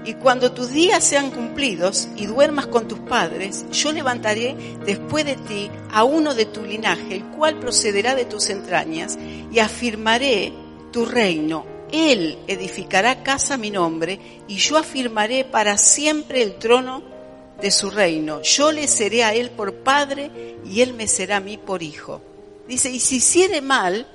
Y 0.03 0.15
cuando 0.15 0.51
tus 0.51 0.71
días 0.71 1.03
sean 1.03 1.29
cumplidos 1.29 2.07
y 2.15 2.25
duermas 2.25 2.65
con 2.67 2.87
tus 2.87 2.99
padres, 2.99 3.65
yo 3.71 3.91
levantaré 3.91 4.55
después 4.83 5.25
de 5.25 5.35
ti 5.35 5.69
a 5.91 6.03
uno 6.03 6.33
de 6.33 6.45
tu 6.45 6.63
linaje, 6.63 7.15
el 7.15 7.25
cual 7.25 7.59
procederá 7.59 8.15
de 8.15 8.25
tus 8.25 8.49
entrañas, 8.49 9.19
y 9.51 9.59
afirmaré 9.59 10.53
tu 10.91 11.05
reino. 11.05 11.65
Él 11.91 12.39
edificará 12.47 13.21
casa 13.21 13.55
a 13.55 13.57
mi 13.57 13.69
nombre, 13.69 14.19
y 14.47 14.55
yo 14.55 14.77
afirmaré 14.77 15.45
para 15.45 15.77
siempre 15.77 16.41
el 16.41 16.55
trono 16.55 17.03
de 17.61 17.69
su 17.69 17.91
reino. 17.91 18.41
Yo 18.41 18.71
le 18.71 18.87
seré 18.87 19.23
a 19.23 19.35
él 19.35 19.51
por 19.51 19.75
padre, 19.83 20.57
y 20.65 20.81
él 20.81 20.95
me 20.95 21.07
será 21.07 21.37
a 21.37 21.41
mí 21.41 21.57
por 21.57 21.83
hijo. 21.83 22.21
Dice, 22.67 22.89
y 22.89 22.99
si 22.99 23.17
hiciere 23.17 23.61
mal, 23.61 24.07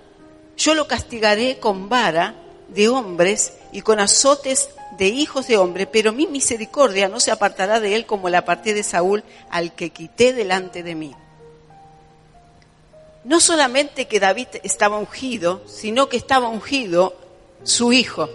yo 0.57 0.75
lo 0.75 0.89
castigaré 0.89 1.59
con 1.59 1.89
vara 1.89 2.35
de 2.69 2.89
hombres 2.89 3.53
y 3.73 3.83
con 3.83 4.01
azotes 4.01 4.71
de 4.93 5.09
hijos 5.09 5.47
de 5.47 5.59
hombre, 5.59 5.87
pero 5.87 6.13
mi 6.13 6.27
misericordia 6.27 7.09
no 7.09 7.21
se 7.21 7.31
apartará 7.31 7.81
de 7.81 7.97
él 7.97 8.07
como 8.07 8.29
la 8.29 8.39
aparté 8.39 8.75
de 8.75 8.83
Saúl, 8.83 9.25
al 9.51 9.75
que 9.75 9.91
quité 9.91 10.33
delante 10.33 10.83
de 10.83 10.95
mí. 10.95 11.15
No 13.25 13.41
solamente 13.41 14.07
que 14.07 14.21
David 14.21 14.49
estaba 14.63 14.99
ungido, 14.99 15.63
sino 15.67 16.09
que 16.09 16.17
estaba 16.17 16.49
ungido 16.49 17.17
su 17.65 17.93
hijo, 17.93 18.29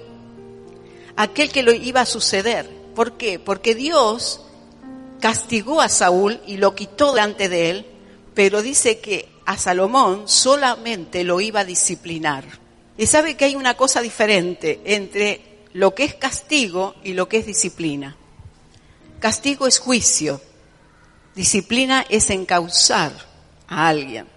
aquel 1.16 1.52
que 1.52 1.64
lo 1.64 1.72
iba 1.72 2.02
a 2.02 2.06
suceder. 2.06 2.70
¿Por 2.96 3.14
qué? 3.14 3.40
Porque 3.40 3.74
Dios 3.74 4.42
castigó 5.22 5.82
a 5.82 5.88
Saúl 5.90 6.42
y 6.46 6.58
lo 6.58 6.76
quitó 6.76 7.14
delante 7.14 7.48
de 7.48 7.70
él, 7.70 7.86
pero 8.34 8.62
dice 8.62 9.00
que 9.00 9.30
a 9.46 9.58
Salomón 9.58 10.28
solamente 10.28 11.24
lo 11.24 11.40
iba 11.40 11.62
a 11.62 11.66
disciplinar. 11.66 12.44
Y 12.98 13.08
sabe 13.08 13.36
que 13.36 13.46
hay 13.46 13.56
una 13.56 13.76
cosa 13.76 14.02
diferente 14.02 14.82
entre 14.84 15.51
lo 15.74 15.96
que 15.96 16.04
es 16.04 16.16
castigo 16.16 16.96
y 17.04 17.14
lo 17.14 17.28
que 17.28 17.38
es 17.38 17.46
disciplina. 17.46 18.16
Castigo 19.20 19.68
es 19.68 19.80
juicio, 19.80 20.42
disciplina 21.36 22.06
es 22.10 22.30
encauzar 22.30 23.12
a 23.68 23.88
alguien. 23.88 24.28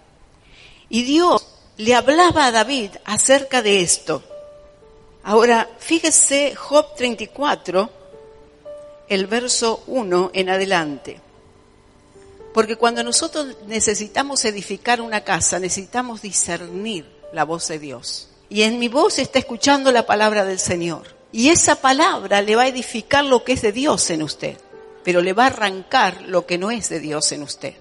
Y 0.89 1.03
Dios 1.03 1.47
le 1.77 1.95
hablaba 1.95 2.47
a 2.47 2.53
David 2.53 2.91
acerca 3.05 3.63
de 3.63 3.81
esto. 3.81 4.23
Ahora, 5.23 5.69
fíjese 5.79 6.55
Job 6.55 6.95
34, 6.97 7.91
el 9.09 9.27
verso 9.27 9.83
1 9.87 10.31
en 10.35 10.51
adelante. 10.51 11.21
Porque 12.53 12.77
cuando 12.77 13.03
nosotros 13.03 13.57
necesitamos 13.67 14.45
edificar 14.45 15.01
una 15.01 15.25
casa, 15.25 15.59
necesitamos 15.59 16.23
discernir 16.23 17.05
la 17.33 17.45
voz 17.45 17.67
de 17.69 17.79
Dios. 17.79 18.29
Y 18.49 18.63
en 18.63 18.79
mi 18.79 18.89
voz 18.89 19.19
está 19.19 19.41
escuchando 19.41 19.91
la 19.91 20.07
palabra 20.07 20.45
del 20.45 20.61
Señor. 20.61 21.14
Y 21.35 21.49
esa 21.49 21.75
palabra 21.75 22.43
le 22.43 22.55
va 22.55 22.63
a 22.63 22.69
edificar 22.69 23.25
lo 23.25 23.43
que 23.43 23.55
es 23.55 23.63
de 23.63 23.73
Dios 23.73 24.09
en 24.11 24.23
usted, 24.23 24.57
pero 25.03 25.21
le 25.21 25.33
va 25.33 25.43
a 25.43 25.47
arrancar 25.49 26.23
lo 26.29 26.47
que 26.47 26.59
no 26.59 26.71
es 26.71 26.89
de 26.91 27.01
Dios 27.01 27.33
en 27.33 27.43
usted. 27.43 27.75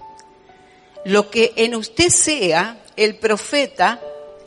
Lo 1.05 1.29
que 1.29 1.53
en 1.55 1.75
usted 1.75 2.09
sea 2.09 2.83
el 2.95 3.19
profeta 3.19 4.01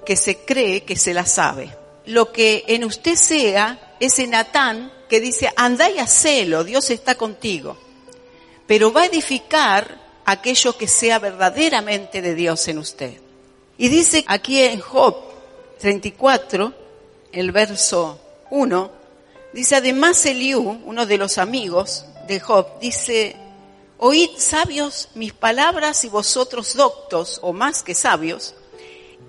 que 0.04 0.16
se 0.16 0.38
cree 0.38 0.82
que 0.82 0.96
se 0.96 1.14
la 1.14 1.24
sabe. 1.24 1.72
Lo 2.06 2.32
que 2.32 2.64
en 2.66 2.82
usted 2.82 3.14
sea 3.14 3.94
ese 4.00 4.26
Natán 4.26 4.92
que 5.08 5.20
dice, 5.20 5.52
anda 5.54 5.88
y 5.88 6.00
hacelo, 6.00 6.64
Dios 6.64 6.90
está 6.90 7.14
contigo. 7.14 7.78
Pero 8.66 8.92
va 8.92 9.02
a 9.02 9.06
edificar 9.06 10.00
aquello 10.24 10.76
que 10.76 10.88
sea 10.88 11.20
verdaderamente 11.20 12.22
de 12.22 12.34
Dios 12.34 12.66
en 12.66 12.78
usted. 12.78 13.20
Y 13.78 13.86
dice 13.86 14.24
aquí 14.26 14.60
en 14.64 14.80
Job 14.80 15.14
34, 15.78 16.74
el 17.30 17.52
verso 17.52 18.25
1, 18.50 18.90
dice, 19.52 19.76
además 19.76 20.24
Eliú, 20.26 20.80
uno 20.84 21.06
de 21.06 21.18
los 21.18 21.38
amigos 21.38 22.06
de 22.26 22.40
Job, 22.40 22.78
dice, 22.80 23.36
oíd 23.98 24.30
sabios 24.38 25.08
mis 25.14 25.32
palabras 25.32 26.04
y 26.04 26.08
vosotros 26.08 26.74
doctos, 26.74 27.40
o 27.42 27.52
más 27.52 27.82
que 27.82 27.94
sabios, 27.94 28.54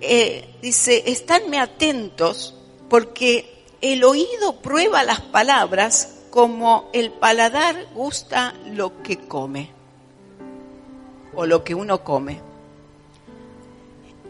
eh, 0.00 0.48
dice, 0.62 1.04
estadme 1.06 1.58
atentos 1.58 2.54
porque 2.88 3.64
el 3.80 4.04
oído 4.04 4.56
prueba 4.60 5.02
las 5.04 5.20
palabras 5.20 6.14
como 6.30 6.88
el 6.92 7.10
paladar 7.10 7.86
gusta 7.94 8.54
lo 8.66 9.02
que 9.02 9.18
come 9.18 9.70
o 11.34 11.46
lo 11.46 11.64
que 11.64 11.74
uno 11.74 12.02
come. 12.04 12.40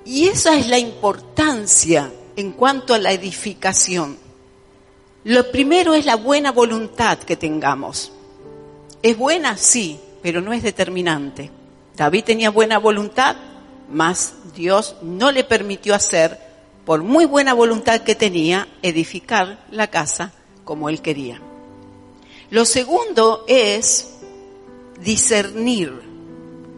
Y 0.05 0.29
esa 0.29 0.57
es 0.57 0.69
la 0.69 0.79
importancia 0.79 2.11
en 2.37 2.53
cuanto 2.53 2.95
a 2.95 2.99
la 2.99 3.13
edificación. 3.13 4.19
Lo 5.29 5.53
primero 5.53 5.93
es 5.93 6.07
la 6.07 6.17
buena 6.17 6.53
voluntad 6.53 7.19
que 7.19 7.37
tengamos. 7.37 8.13
¿Es 9.03 9.19
buena? 9.19 9.59
Sí, 9.59 10.01
pero 10.23 10.41
no 10.41 10.55
es 10.55 10.63
determinante. 10.63 11.51
David 11.95 12.25
tenía 12.25 12.49
buena 12.49 12.79
voluntad, 12.79 13.37
mas 13.91 14.33
Dios 14.57 14.97
no 15.03 15.31
le 15.31 15.45
permitió 15.45 15.95
hacer, 15.95 16.41
por 16.87 17.03
muy 17.03 17.27
buena 17.27 17.53
voluntad 17.53 18.01
que 18.01 18.15
tenía, 18.15 18.69
edificar 18.81 19.67
la 19.71 19.89
casa 19.89 20.33
como 20.65 20.89
él 20.89 21.03
quería. 21.03 21.43
Lo 22.49 22.65
segundo 22.65 23.45
es 23.47 24.15
discernir 24.99 25.93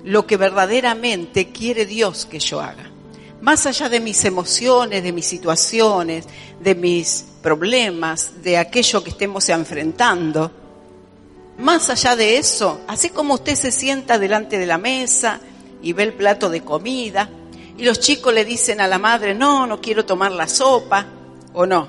lo 0.02 0.26
que 0.26 0.36
verdaderamente 0.36 1.52
quiere 1.52 1.86
Dios 1.86 2.26
que 2.26 2.40
yo 2.40 2.60
haga. 2.60 2.90
Más 3.42 3.66
allá 3.66 3.88
de 3.88 4.00
mis 4.00 4.24
emociones, 4.24 5.04
de 5.04 5.12
mis 5.12 5.26
situaciones, 5.26 6.26
de 6.58 6.74
mis 6.74 7.30
problemas, 7.42 8.42
de 8.42 8.59
aquello 8.59 9.03
que 9.03 9.11
estemos 9.11 9.48
enfrentando, 9.48 10.50
más 11.59 11.90
allá 11.90 12.16
de 12.16 12.38
eso, 12.38 12.81
así 12.88 13.11
como 13.11 13.35
usted 13.35 13.55
se 13.55 13.70
sienta 13.70 14.18
delante 14.18 14.59
de 14.59 14.66
la 14.66 14.79
mesa 14.79 15.40
y 15.83 15.92
ve 15.92 16.05
el 16.05 16.14
plato 16.14 16.48
de 16.48 16.62
comida 16.62 17.29
y 17.76 17.85
los 17.85 18.00
chicos 18.00 18.33
le 18.33 18.44
dicen 18.44 18.81
a 18.81 18.87
la 18.87 18.98
madre, 18.98 19.35
no, 19.35 19.66
no 19.66 19.81
quiero 19.81 20.05
tomar 20.05 20.33
la 20.33 20.48
sopa, 20.48 21.07
o 21.53 21.66
no. 21.66 21.88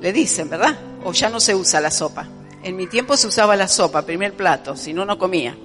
Le 0.00 0.12
dicen, 0.12 0.48
¿verdad? 0.48 0.78
O 1.04 1.12
ya 1.12 1.28
no 1.28 1.40
se 1.40 1.54
usa 1.54 1.80
la 1.80 1.90
sopa. 1.90 2.26
En 2.62 2.76
mi 2.76 2.86
tiempo 2.86 3.16
se 3.16 3.26
usaba 3.26 3.56
la 3.56 3.68
sopa, 3.68 4.02
primer 4.02 4.34
plato, 4.34 4.76
si 4.76 4.92
no, 4.92 5.04
no 5.04 5.18
comía. 5.18 5.56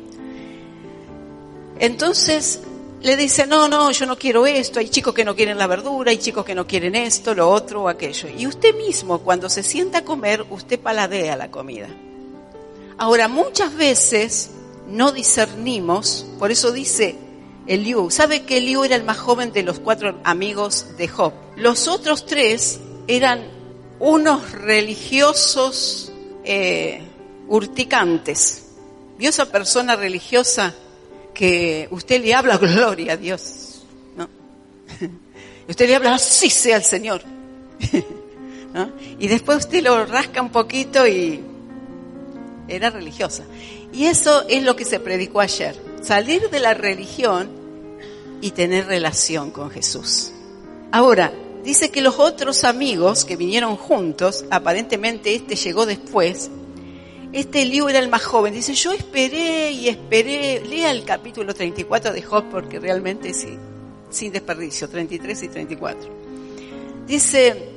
Entonces 1.80 2.62
le 3.06 3.16
dice, 3.16 3.46
no, 3.46 3.68
no, 3.68 3.92
yo 3.92 4.08
no 4.08 4.18
quiero 4.18 4.48
esto, 4.48 4.80
hay 4.80 4.90
chicos 4.90 5.14
que 5.14 5.24
no 5.24 5.36
quieren 5.36 5.60
la 5.60 5.68
verdura, 5.68 6.10
hay 6.10 6.18
chicos 6.18 6.44
que 6.44 6.56
no 6.56 6.66
quieren 6.66 6.96
esto, 6.96 7.36
lo 7.36 7.52
otro 7.52 7.84
o 7.84 7.88
aquello. 7.88 8.28
Y 8.36 8.48
usted 8.48 8.76
mismo, 8.76 9.20
cuando 9.20 9.48
se 9.48 9.62
sienta 9.62 10.00
a 10.00 10.04
comer, 10.04 10.44
usted 10.50 10.80
paladea 10.80 11.36
la 11.36 11.52
comida. 11.52 11.88
Ahora, 12.98 13.28
muchas 13.28 13.76
veces 13.76 14.50
no 14.88 15.12
discernimos, 15.12 16.26
por 16.40 16.50
eso 16.50 16.72
dice 16.72 17.16
Eliú, 17.68 18.10
¿sabe 18.10 18.42
que 18.42 18.58
Eliú 18.58 18.84
era 18.84 18.96
el 18.96 19.04
más 19.04 19.20
joven 19.20 19.52
de 19.52 19.62
los 19.62 19.80
cuatro 19.80 20.20
amigos 20.24 20.98
de 20.98 21.08
Job? 21.08 21.34
Los 21.56 21.88
otros 21.88 22.26
tres 22.26 22.80
eran 23.06 23.46
unos 24.00 24.52
religiosos 24.52 26.12
eh, 26.44 27.04
urticantes. 27.48 28.66
¿Vio 29.20 29.30
esa 29.30 29.46
persona 29.46 29.96
religiosa 29.96 30.74
que 31.36 31.88
usted 31.92 32.20
le 32.24 32.34
habla 32.34 32.58
gloria 32.58 33.14
a 33.14 33.18
Dios? 33.18 33.84
¿no? 34.18 34.28
usted 35.70 35.88
le 35.88 35.96
habla 35.96 36.16
así 36.16 36.50
sea 36.50 36.78
el 36.78 36.84
Señor. 36.84 37.22
¿no? 38.74 38.92
Y 39.20 39.28
después 39.28 39.60
usted 39.60 39.84
lo 39.84 40.04
rasca 40.08 40.42
un 40.42 40.50
poquito 40.50 41.06
y 41.06 41.44
era 42.68 42.90
religiosa. 42.90 43.44
Y 43.94 44.06
eso 44.06 44.46
es 44.50 44.64
lo 44.64 44.76
que 44.76 44.86
se 44.86 45.00
predicó 45.00 45.42
ayer. 45.42 45.76
Salir 46.02 46.50
de 46.50 46.60
la 46.60 46.74
religión 46.74 47.50
y 48.42 48.52
tener 48.52 48.88
relación 48.88 49.52
con 49.52 49.70
Jesús. 49.70 50.32
Ahora, 50.92 51.32
dice 51.64 51.92
que 51.92 52.02
los 52.02 52.20
otros 52.20 52.64
amigos 52.64 53.26
que 53.26 53.36
vinieron 53.36 53.76
juntos, 53.76 54.46
aparentemente 54.50 55.34
este 55.34 55.56
llegó 55.56 55.86
después, 55.86 56.50
este 57.36 57.66
libro 57.66 57.90
era 57.90 58.00
el 58.00 58.08
más 58.08 58.24
joven. 58.24 58.54
Dice, 58.54 58.74
yo 58.74 58.94
esperé 58.94 59.70
y 59.72 59.90
esperé. 59.90 60.62
Lea 60.62 60.90
el 60.90 61.04
capítulo 61.04 61.54
34 61.54 62.14
de 62.14 62.22
Job 62.22 62.46
porque 62.50 62.80
realmente 62.80 63.34
sí, 63.34 63.58
sin 64.10 64.32
desperdicio, 64.32 64.88
33 64.88 65.44
y 65.44 65.48
34. 65.50 66.10
Dice, 67.06 67.70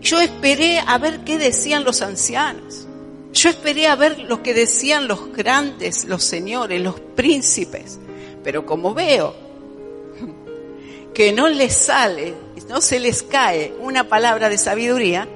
yo 0.00 0.20
esperé 0.20 0.78
a 0.78 0.96
ver 0.98 1.24
qué 1.24 1.38
decían 1.38 1.82
los 1.82 2.02
ancianos. 2.02 2.86
Yo 3.32 3.50
esperé 3.50 3.88
a 3.88 3.96
ver 3.96 4.20
lo 4.20 4.44
que 4.44 4.54
decían 4.54 5.08
los 5.08 5.32
grandes, 5.32 6.04
los 6.04 6.22
señores, 6.22 6.80
los 6.80 7.00
príncipes. 7.00 7.98
Pero 8.44 8.64
como 8.64 8.94
veo 8.94 9.34
que 11.14 11.32
no 11.32 11.48
les 11.48 11.74
sale, 11.74 12.32
no 12.68 12.80
se 12.80 13.00
les 13.00 13.24
cae 13.24 13.74
una 13.80 14.08
palabra 14.08 14.48
de 14.48 14.56
sabiduría, 14.56 15.28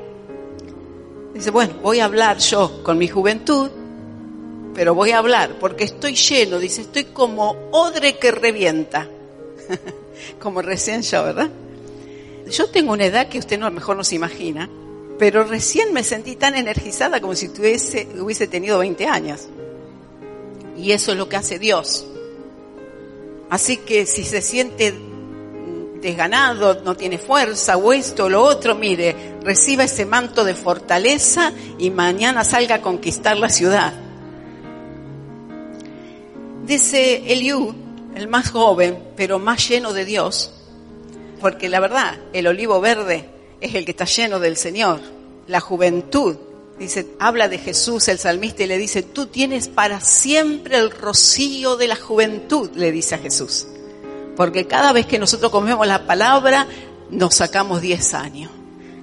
dice, 1.39 1.53
bueno, 1.53 1.75
voy 1.83 2.01
a 2.01 2.05
hablar 2.05 2.39
yo 2.39 2.83
con 2.83 2.99
mi 2.99 3.07
juventud, 3.07 3.71
pero 4.75 4.93
voy 4.95 5.13
a 5.13 5.19
hablar 5.19 5.57
porque 5.61 5.85
estoy 5.85 6.17
lleno, 6.17 6.59
dice, 6.59 6.81
estoy 6.81 7.05
como 7.05 7.57
odre 7.71 8.19
que 8.19 8.33
revienta, 8.33 9.09
como 10.41 10.63
recién 10.63 11.03
yo, 11.03 11.23
¿verdad? 11.23 11.49
Yo 12.51 12.69
tengo 12.71 12.93
una 12.93 13.07
edad 13.07 13.29
que 13.29 13.39
usted 13.39 13.57
no, 13.57 13.67
a 13.67 13.71
lo 13.71 13.77
mejor 13.77 13.97
no 13.97 14.03
se 14.03 14.17
imagina, 14.17 14.69
pero 15.17 15.45
recién 15.45 15.93
me 15.93 16.03
sentí 16.03 16.35
tan 16.35 16.57
energizada 16.57 17.21
como 17.21 17.37
si 17.37 17.49
tuviese, 17.51 18.09
hubiese 18.21 18.49
tenido 18.49 18.79
20 18.79 19.07
años. 19.07 19.49
Y 20.77 20.91
eso 20.91 21.13
es 21.13 21.19
lo 21.19 21.29
que 21.29 21.37
hace 21.37 21.61
Dios. 21.61 22.05
Así 23.49 23.77
que 23.77 24.07
si 24.07 24.25
se 24.25 24.43
siente 24.43 24.93
desganado, 26.01 26.83
no 26.83 26.97
tiene 26.97 27.19
fuerza 27.19 27.77
o 27.77 27.93
esto 27.93 28.25
o 28.25 28.29
lo 28.29 28.43
otro, 28.43 28.75
mire, 28.75 29.37
reciba 29.43 29.85
ese 29.85 30.07
manto 30.07 30.45
de 30.45 30.55
fortaleza 30.55 31.53
y 31.79 31.91
mañana 31.91 32.45
salga 32.45 32.77
a 32.77 32.83
conquistar 32.83 33.37
la 33.37 33.49
ciudad. 33.49 33.93
Dice 36.67 37.33
Eliú, 37.33 37.75
el 38.15 38.29
más 38.29 38.51
joven, 38.51 39.03
pero 39.17 39.39
más 39.39 39.69
lleno 39.69 39.93
de 39.93 40.05
Dios, 40.05 40.53
porque 41.41 41.69
la 41.69 41.81
verdad, 41.81 42.19
el 42.33 42.47
olivo 42.47 42.81
verde 42.81 43.29
es 43.61 43.75
el 43.75 43.85
que 43.85 43.93
está 43.93 44.05
lleno 44.05 44.39
del 44.39 44.57
Señor. 44.57 45.01
La 45.47 45.61
juventud, 45.61 46.37
dice, 46.79 47.07
habla 47.19 47.49
de 47.49 47.59
Jesús, 47.59 48.09
el 48.09 48.19
salmista, 48.19 48.65
y 48.65 48.67
le 48.67 48.77
dice, 48.77 49.03
tú 49.03 49.27
tienes 49.27 49.69
para 49.69 50.01
siempre 50.01 50.77
el 50.77 50.91
rocío 50.91 51.77
de 51.77 51.89
la 51.89 51.97
juventud, 51.97 52.71
le 52.75 52.93
dice 52.93 53.15
a 53.15 53.19
Jesús. 53.19 53.67
Porque 54.39 54.69
cada 54.69 54.93
vez 54.93 55.05
que 55.05 55.19
nosotros 55.19 55.51
comemos 55.51 55.85
la 55.85 56.07
palabra, 56.07 56.69
nos 57.11 57.35
sacamos 57.35 57.81
10 57.81 58.15
años. 58.15 58.53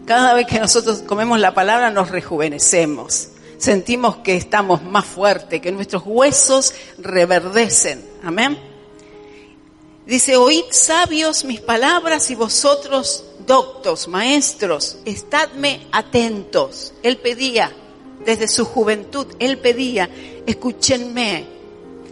Cada 0.06 0.34
vez 0.34 0.48
que 0.48 0.62
nosotros 0.62 1.00
comemos 1.06 1.42
la 1.42 1.54
palabra, 1.54 1.92
nos 1.92 2.10
rejuvenecemos. 2.10 3.32
Sentimos 3.58 4.16
que 4.16 4.38
estamos 4.38 4.82
más 4.82 5.04
fuertes, 5.04 5.60
que 5.60 5.74
nuestros 5.74 6.04
huesos 6.06 6.74
reverdecen. 7.00 8.02
Amén. 8.24 8.58
Dice, 10.06 10.38
oíd 10.38 10.64
sabios 10.72 11.44
mis 11.44 11.60
palabras 11.60 12.32
y 12.32 12.36
vosotros 12.36 13.26
doctos, 13.46 14.08
maestros, 14.08 15.00
estadme 15.04 15.86
atentos. 15.92 16.94
Él 17.04 17.18
pedía, 17.18 17.74
desde 18.24 18.48
su 18.48 18.64
juventud, 18.64 19.28
él 19.40 19.58
pedía, 19.58 20.10
escúchenme. 20.46 21.55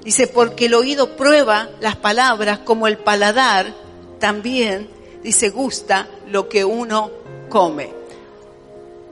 Dice, 0.03 0.27
porque 0.27 0.65
el 0.65 0.73
oído 0.73 1.15
prueba 1.15 1.69
las 1.79 1.95
palabras 1.95 2.59
como 2.59 2.87
el 2.87 2.97
paladar 2.97 3.73
también, 4.19 4.89
dice, 5.23 5.49
gusta 5.49 6.07
lo 6.27 6.49
que 6.49 6.65
uno 6.65 7.11
come. 7.49 7.93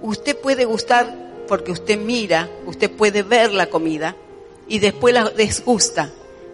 Usted 0.02 0.38
puede 0.38 0.66
gustar 0.66 1.22
porque 1.48 1.72
usted 1.72 1.98
mira, 1.98 2.50
usted 2.66 2.92
puede 2.92 3.24
ver 3.24 3.54
la 3.54 3.68
comida 3.68 4.16
y 4.68 4.80
después 4.80 5.14
la 5.14 5.30
desgusta, 5.30 6.10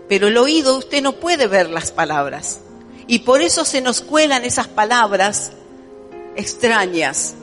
pero 0.08 0.28
el 0.28 0.38
oído 0.38 0.78
usted 0.78 1.02
no 1.02 1.14
puede 1.14 1.48
ver 1.48 1.70
las 1.70 1.92
palabras. 1.92 2.60
Y 3.08 3.20
por 3.20 3.42
eso 3.42 3.64
se 3.64 3.82
nos 3.82 4.02
cuelan 4.02 4.44
esas 4.44 4.68
palabras 4.68 5.52
extrañas, 6.36 7.36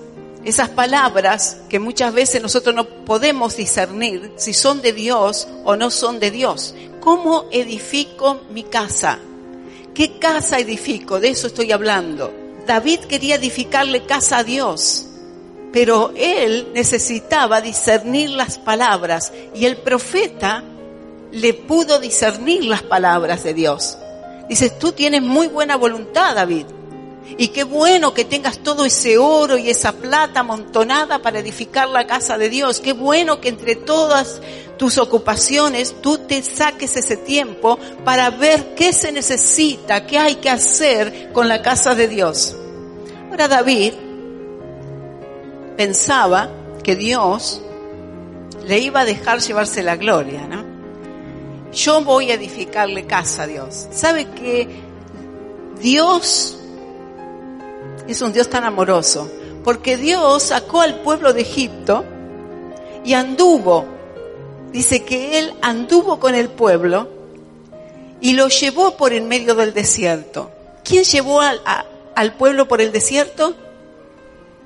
esas 0.44 0.68
palabras 0.68 1.58
que 1.68 1.78
muchas 1.78 2.12
veces 2.12 2.42
nosotros 2.42 2.74
no 2.74 2.86
podemos 2.86 3.56
discernir 3.56 4.32
si 4.36 4.52
son 4.52 4.82
de 4.82 4.92
Dios 4.92 5.48
o 5.64 5.76
no 5.76 5.90
son 5.90 6.20
de 6.20 6.30
Dios. 6.30 6.74
¿Cómo 7.00 7.46
edifico 7.50 8.42
mi 8.50 8.64
casa? 8.64 9.18
¿Qué 9.94 10.18
casa 10.18 10.58
edifico? 10.58 11.20
De 11.20 11.28
eso 11.28 11.46
estoy 11.46 11.72
hablando. 11.72 12.32
David 12.66 13.00
quería 13.00 13.36
edificarle 13.36 14.04
casa 14.04 14.38
a 14.38 14.44
Dios, 14.44 15.06
pero 15.72 16.12
él 16.16 16.68
necesitaba 16.74 17.60
discernir 17.60 18.30
las 18.30 18.58
palabras 18.58 19.32
y 19.54 19.66
el 19.66 19.76
profeta 19.78 20.62
le 21.32 21.54
pudo 21.54 22.00
discernir 22.00 22.64
las 22.64 22.82
palabras 22.82 23.44
de 23.44 23.54
Dios. 23.54 23.98
Dices, 24.48 24.78
tú 24.78 24.92
tienes 24.92 25.22
muy 25.22 25.48
buena 25.48 25.76
voluntad, 25.76 26.34
David, 26.34 26.66
Y 27.36 27.48
qué 27.48 27.64
bueno 27.64 28.14
que 28.14 28.24
tengas 28.24 28.58
todo 28.58 28.84
ese 28.84 29.18
oro 29.18 29.56
y 29.56 29.70
esa 29.70 29.92
plata 29.92 30.40
amontonada 30.40 31.20
para 31.20 31.38
edificar 31.38 31.88
la 31.88 32.06
casa 32.06 32.38
de 32.38 32.48
Dios. 32.48 32.80
Qué 32.80 32.92
bueno 32.92 33.40
que 33.40 33.48
entre 33.48 33.76
todas 33.76 34.40
tus 34.76 34.98
ocupaciones 34.98 35.96
tú 36.00 36.18
te 36.18 36.42
saques 36.42 36.96
ese 36.96 37.16
tiempo 37.16 37.78
para 38.04 38.30
ver 38.30 38.74
qué 38.74 38.92
se 38.92 39.10
necesita, 39.10 40.06
qué 40.06 40.18
hay 40.18 40.36
que 40.36 40.50
hacer 40.50 41.32
con 41.32 41.48
la 41.48 41.62
casa 41.62 41.94
de 41.94 42.08
Dios. 42.08 42.54
Ahora 43.30 43.48
David 43.48 43.94
pensaba 45.76 46.50
que 46.82 46.94
Dios 46.94 47.60
le 48.66 48.78
iba 48.78 49.00
a 49.00 49.04
dejar 49.04 49.40
llevarse 49.40 49.82
la 49.82 49.96
gloria, 49.96 50.46
¿no? 50.46 50.64
Yo 51.72 52.02
voy 52.02 52.30
a 52.30 52.34
edificarle 52.34 53.06
casa 53.06 53.42
a 53.42 53.46
Dios. 53.46 53.88
¿Sabe 53.90 54.26
que 54.30 54.68
Dios 55.80 56.58
es 58.12 58.22
un 58.22 58.32
Dios 58.32 58.48
tan 58.48 58.64
amoroso? 58.64 59.30
Porque 59.62 59.96
Dios 59.96 60.44
sacó 60.44 60.80
al 60.80 61.00
pueblo 61.00 61.32
de 61.32 61.42
Egipto 61.42 62.04
y 63.04 63.14
anduvo. 63.14 63.86
Dice 64.72 65.04
que 65.04 65.38
Él 65.38 65.54
anduvo 65.62 66.18
con 66.18 66.34
el 66.34 66.48
pueblo 66.48 67.08
y 68.20 68.32
lo 68.32 68.48
llevó 68.48 68.96
por 68.96 69.12
en 69.12 69.28
medio 69.28 69.54
del 69.54 69.72
desierto. 69.72 70.50
¿Quién 70.82 71.04
llevó 71.04 71.40
al, 71.40 71.60
al 72.14 72.34
pueblo 72.34 72.68
por 72.68 72.80
el 72.80 72.92
desierto? 72.92 73.54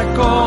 casa 0.00 0.39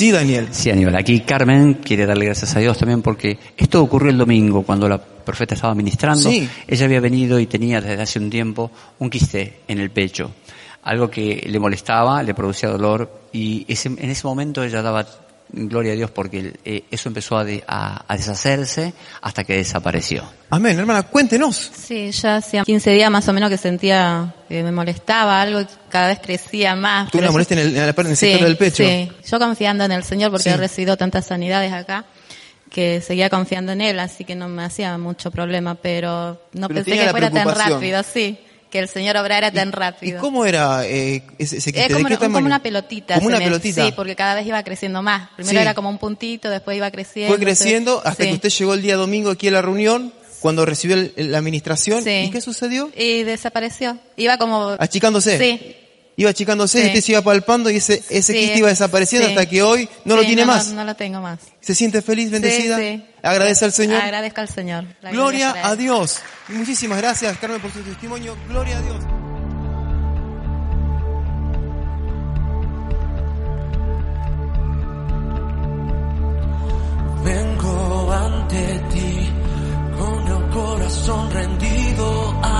Sí, 0.00 0.10
Daniel. 0.10 0.48
Sí, 0.50 0.70
Aníbal. 0.70 0.96
Aquí 0.96 1.20
Carmen 1.20 1.74
quiere 1.74 2.06
darle 2.06 2.24
gracias 2.24 2.56
a 2.56 2.58
Dios 2.58 2.78
también 2.78 3.02
porque 3.02 3.36
esto 3.54 3.82
ocurrió 3.82 4.10
el 4.10 4.16
domingo 4.16 4.62
cuando 4.62 4.88
la 4.88 4.96
profeta 4.96 5.54
estaba 5.54 5.74
ministrando. 5.74 6.30
Sí. 6.30 6.48
Ella 6.66 6.86
había 6.86 7.00
venido 7.00 7.38
y 7.38 7.44
tenía 7.44 7.82
desde 7.82 8.00
hace 8.02 8.18
un 8.18 8.30
tiempo 8.30 8.70
un 8.98 9.10
quiste 9.10 9.60
en 9.68 9.78
el 9.78 9.90
pecho. 9.90 10.30
Algo 10.84 11.10
que 11.10 11.44
le 11.46 11.58
molestaba, 11.60 12.22
le 12.22 12.32
producía 12.32 12.70
dolor 12.70 13.26
y 13.34 13.66
ese- 13.68 13.88
en 13.90 14.08
ese 14.08 14.26
momento 14.26 14.64
ella 14.64 14.80
daba 14.80 15.06
gloria 15.52 15.92
a 15.92 15.96
Dios 15.96 16.10
porque 16.10 16.54
eh, 16.64 16.84
eso 16.90 17.08
empezó 17.08 17.36
a, 17.38 17.44
de- 17.44 17.64
a- 17.66 18.04
a 18.06 18.16
deshacerse 18.16 18.92
hasta 19.22 19.44
que 19.44 19.56
desapareció. 19.56 20.24
Amén. 20.50 20.78
Hermana, 20.78 21.04
cuéntenos. 21.04 21.56
Sí, 21.56 22.10
ya 22.10 22.36
hacía 22.36 22.64
15 22.64 22.90
días 22.90 23.10
más 23.10 23.28
o 23.28 23.32
menos 23.32 23.50
que 23.50 23.56
sentía 23.56 24.34
que 24.48 24.62
me 24.62 24.72
molestaba 24.72 25.40
algo 25.40 25.60
y 25.60 25.66
cada 25.88 26.08
vez 26.08 26.18
crecía 26.20 26.74
más. 26.76 27.10
Tuve 27.10 27.20
pero 27.20 27.24
una 27.28 27.32
molestia 27.32 27.54
en 27.60 27.68
el, 27.68 27.76
en 27.76 27.86
la 27.86 27.92
parte- 27.92 28.08
en 28.08 28.10
el 28.12 28.16
Sí, 28.16 28.26
sector 28.30 28.46
del 28.48 28.56
pecho. 28.56 28.84
Sí, 28.84 29.12
yo 29.30 29.38
confiando 29.38 29.84
en 29.84 29.92
el 29.92 30.04
Señor 30.04 30.30
porque 30.30 30.44
Sí. 30.44 30.50
he 30.50 30.56
recibido 30.56 30.96
tantas 30.96 31.26
sanidades 31.26 31.72
acá 31.72 32.04
que 32.70 33.00
seguía 33.00 33.28
confiando 33.30 33.72
en 33.72 33.80
Él, 33.80 33.98
así 33.98 34.24
que 34.24 34.36
no 34.36 34.48
me 34.48 34.62
hacía 34.64 34.96
mucho 34.96 35.30
problema, 35.32 35.74
pero 35.74 36.40
no 36.52 36.68
Pero 36.68 36.84
pensé 36.84 37.00
que 37.04 37.08
fuera 37.10 37.28
tan 37.30 37.48
rápido, 37.48 38.02
sí, 38.04 38.38
que 38.70 38.78
el 38.78 38.88
Señor 38.88 39.16
obrara 39.16 39.50
tan 39.50 39.72
rápido. 39.72 40.18
¿Y 40.18 40.20
cómo 40.20 40.46
era 40.46 40.86
eh, 40.86 41.22
ese, 41.38 41.58
ese 41.58 41.72
quiste? 41.72 41.82
Es 41.82 41.88
¿De 41.88 41.94
como, 41.94 42.08
qué 42.08 42.14
una- 42.14 42.34
como 42.34 42.46
una 42.46 42.62
pelotita. 42.62 43.14
Como 43.16 43.26
una 43.28 43.38
me- 43.38 43.44
pelotita. 43.44 43.84
Sí, 43.84 43.92
porque 43.96 44.14
cada 44.16 44.34
vez 44.36 44.46
iba 44.46 44.62
creciendo 44.62 45.02
más. 45.02 45.28
Primero 45.36 45.58
Sí. 45.58 45.62
era 45.62 45.74
como 45.74 45.90
un 45.90 45.98
puntito, 45.98 46.48
después 46.48 46.76
iba 46.76 46.90
creciendo. 46.90 47.34
Fue 47.34 47.44
creciendo 47.44 48.00
hasta 48.04 48.22
Sí. 48.24 48.28
que 48.30 48.34
usted 48.36 48.48
llegó 48.50 48.74
el 48.74 48.82
día 48.82 48.96
domingo 48.96 49.30
aquí 49.30 49.48
a 49.48 49.50
la 49.50 49.62
reunión, 49.62 50.12
cuando 50.40 50.64
recibió 50.64 50.96
el- 50.96 51.12
la 51.32 51.38
administración. 51.38 52.02
Sí. 52.04 52.10
¿Y 52.26 52.30
qué 52.30 52.40
sucedió? 52.40 52.90
Y 52.96 53.24
desapareció. 53.24 53.98
Iba 54.16 54.38
como... 54.38 54.76
Achicándose. 54.78 55.38
Sí. 55.38 55.76
Iba 56.22 56.30
achicándose 56.30 56.78
Sí. 56.80 56.84
y 56.84 56.88
usted 56.88 57.00
se 57.02 57.12
iba 57.12 57.22
palpando 57.22 57.70
y 57.70 57.76
ese, 57.76 58.02
ese 58.10 58.32
Sí, 58.32 58.38
quiste 58.38 58.58
iba 58.58 58.68
desapareciendo 58.68 59.26
sí. 59.28 59.34
hasta 59.34 59.48
que 59.48 59.62
hoy 59.62 59.88
no 60.04 60.16
lo 60.16 60.22
tiene 60.22 60.42
no, 60.42 60.48
más. 60.48 60.68
No, 60.68 60.84
lo 60.84 60.94
tengo 60.94 61.20
más. 61.20 61.38
¿Se 61.60 61.74
siente 61.74 62.02
feliz, 62.02 62.30
bendecida? 62.30 62.76
Sí, 62.78 62.96
sí. 62.98 63.04
Agradece 63.22 63.64
al 63.64 63.72
Señor. 63.72 64.00
Agradezco 64.02 64.40
al 64.40 64.48
Señor. 64.48 64.84
La 65.02 65.10
Gloria 65.10 65.54
a. 65.66 65.76
Dios. 65.76 66.18
Y 66.48 66.52
muchísimas 66.52 66.98
gracias, 66.98 67.36
Carmen, 67.38 67.60
por 67.60 67.72
su 67.72 67.80
testimonio. 67.80 68.36
Gloria 68.48 68.78
a 68.78 68.82
Dios. 68.82 68.96
Vengo 77.24 78.12
ante 78.12 78.80
ti 78.92 79.30
con 79.98 80.26
el 80.28 80.50
corazón 80.50 81.30
rendido 81.30 82.34
a 82.42 82.59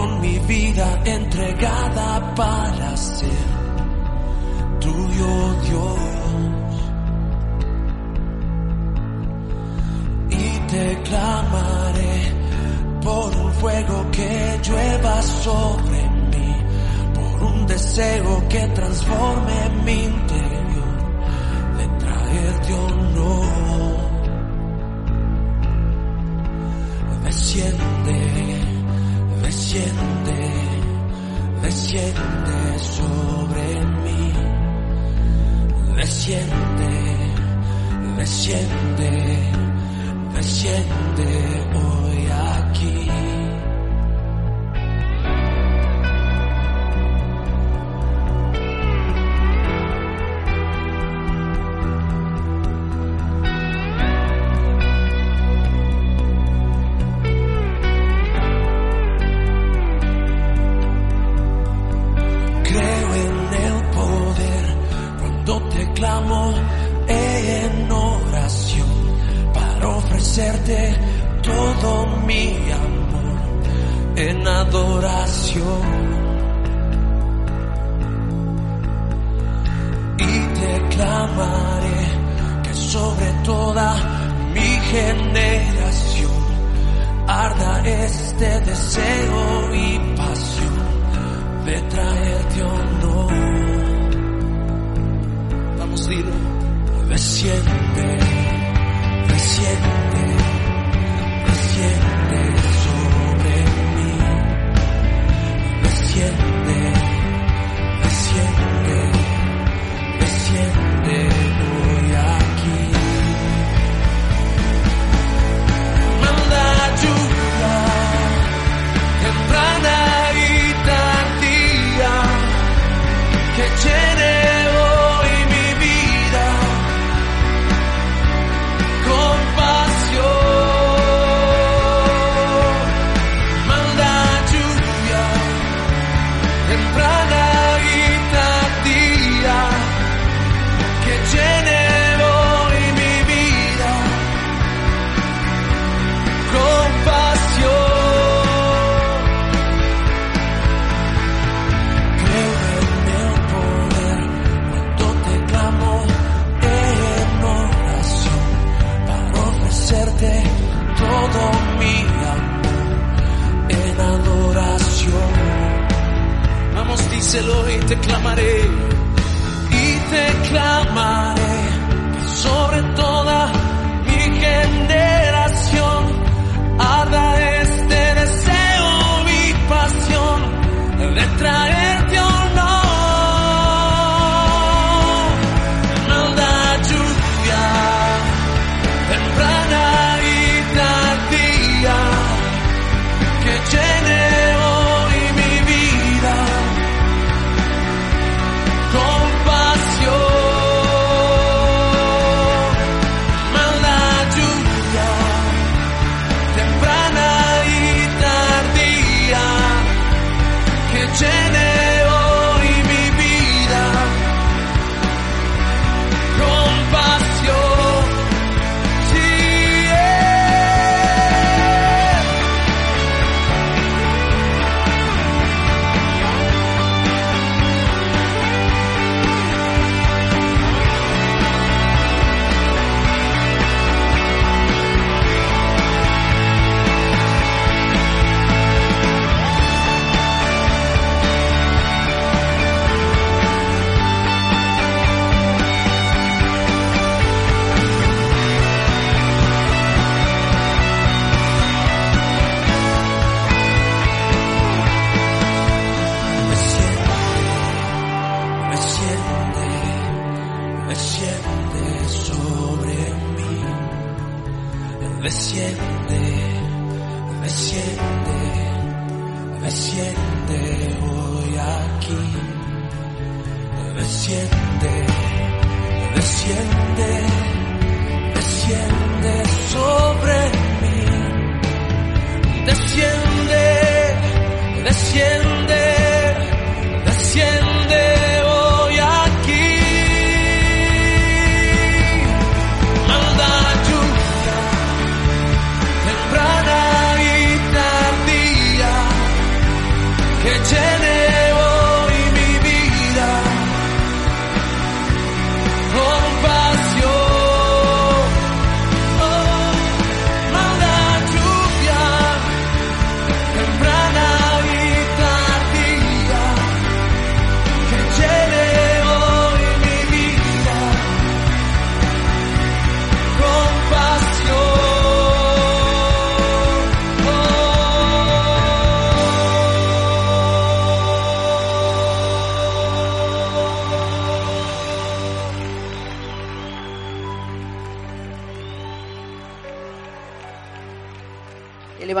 con 0.00 0.20
mi 0.20 0.38
vida 0.38 0.88
entregada 1.04 2.34
para 2.34 2.96
ser 2.96 3.44
tuyo 4.80 5.32
Dios. 5.66 6.00
Y 10.30 10.58
te 10.72 11.02
clamaré 11.02 12.16
por 13.02 13.36
un 13.36 13.52
fuego 13.60 14.10
que 14.10 14.60
llueva 14.66 15.22
sobre 15.22 16.00
mí, 16.32 16.52
por 17.14 17.42
un 17.50 17.66
deseo 17.66 18.48
que 18.48 18.66
transforme 18.68 19.58
mi 19.84 20.04
interior 20.04 20.96
de 21.78 21.86
traerte 22.02 22.72
honor. 22.72 24.00
Desciende, 27.24 28.49
desciende, 29.42 30.38
desciende 31.62 32.78
sobre 32.78 33.84
mí. 34.04 34.32
Desciende, 35.96 36.92
desciende, 38.16 39.10
desciende 40.34 41.39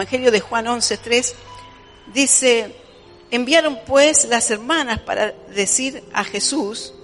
Evangelio 0.00 0.30
de 0.30 0.40
Juan 0.40 0.64
11.3 0.64 1.34
dice, 2.14 2.74
enviaron 3.30 3.80
pues 3.86 4.26
las 4.30 4.50
hermanas 4.50 4.98
para 5.00 5.34
decir 5.54 6.02
a 6.14 6.24
Jesús, 6.24 6.94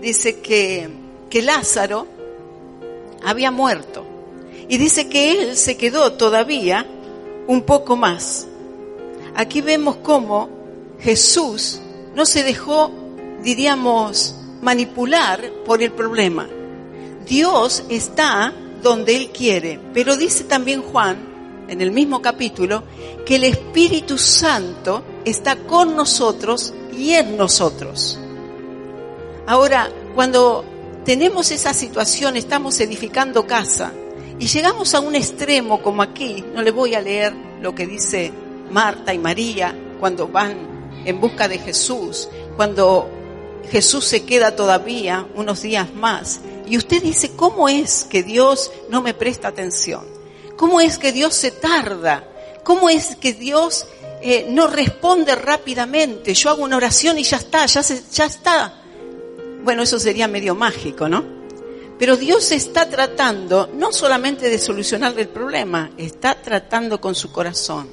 dice 0.00 0.40
que, 0.40 0.90
que 1.30 1.42
Lázaro 1.42 2.08
había 3.24 3.52
muerto. 3.52 4.04
Y 4.68 4.78
dice 4.78 5.08
que 5.08 5.30
él 5.30 5.56
se 5.56 5.76
quedó 5.76 6.14
todavía 6.14 6.84
un 7.46 7.62
poco 7.62 7.94
más. 7.94 8.48
Aquí 9.36 9.60
vemos 9.60 9.98
cómo 10.02 10.50
Jesús 10.98 11.80
no 12.16 12.26
se 12.26 12.42
dejó, 12.42 12.90
diríamos, 13.44 14.34
manipular 14.60 15.52
por 15.64 15.84
el 15.84 15.92
problema. 15.92 16.48
Dios 17.28 17.84
está 17.88 18.52
donde 18.82 19.16
Él 19.16 19.30
quiere, 19.30 19.78
pero 19.94 20.16
dice 20.16 20.42
también 20.42 20.82
Juan, 20.82 21.31
en 21.72 21.80
el 21.80 21.90
mismo 21.90 22.20
capítulo, 22.20 22.84
que 23.24 23.36
el 23.36 23.44
Espíritu 23.44 24.18
Santo 24.18 25.02
está 25.24 25.56
con 25.56 25.96
nosotros 25.96 26.74
y 26.96 27.12
en 27.12 27.36
nosotros. 27.36 28.18
Ahora, 29.46 29.90
cuando 30.14 30.64
tenemos 31.04 31.50
esa 31.50 31.72
situación, 31.72 32.36
estamos 32.36 32.78
edificando 32.80 33.46
casa 33.46 33.92
y 34.38 34.46
llegamos 34.46 34.94
a 34.94 35.00
un 35.00 35.14
extremo 35.14 35.82
como 35.82 36.02
aquí, 36.02 36.44
no 36.54 36.62
le 36.62 36.70
voy 36.70 36.94
a 36.94 37.00
leer 37.00 37.32
lo 37.60 37.74
que 37.74 37.86
dice 37.86 38.32
Marta 38.70 39.14
y 39.14 39.18
María 39.18 39.74
cuando 39.98 40.28
van 40.28 41.02
en 41.04 41.20
busca 41.20 41.48
de 41.48 41.58
Jesús, 41.58 42.28
cuando 42.56 43.08
Jesús 43.70 44.04
se 44.04 44.24
queda 44.24 44.54
todavía 44.54 45.26
unos 45.34 45.62
días 45.62 45.92
más. 45.94 46.40
Y 46.66 46.76
usted 46.76 47.02
dice, 47.02 47.32
¿cómo 47.36 47.68
es 47.68 48.04
que 48.04 48.22
Dios 48.22 48.70
no 48.88 49.02
me 49.02 49.14
presta 49.14 49.48
atención? 49.48 50.04
¿Cómo 50.62 50.80
es 50.80 50.96
que 50.96 51.10
Dios 51.10 51.34
se 51.34 51.50
tarda? 51.50 52.22
¿Cómo 52.62 52.88
es 52.88 53.16
que 53.16 53.32
Dios 53.32 53.84
eh, 54.20 54.46
no 54.48 54.68
responde 54.68 55.34
rápidamente? 55.34 56.34
Yo 56.34 56.50
hago 56.50 56.62
una 56.62 56.76
oración 56.76 57.18
y 57.18 57.24
ya 57.24 57.38
está, 57.38 57.66
ya, 57.66 57.80
ya 57.80 58.26
está. 58.26 58.72
Bueno, 59.64 59.82
eso 59.82 59.98
sería 59.98 60.28
medio 60.28 60.54
mágico, 60.54 61.08
¿no? 61.08 61.24
Pero 61.98 62.16
Dios 62.16 62.52
está 62.52 62.88
tratando 62.88 63.70
no 63.74 63.92
solamente 63.92 64.48
de 64.48 64.58
solucionarle 64.58 65.22
el 65.22 65.30
problema, 65.30 65.90
está 65.96 66.40
tratando 66.40 67.00
con 67.00 67.16
su 67.16 67.32
corazón. 67.32 67.90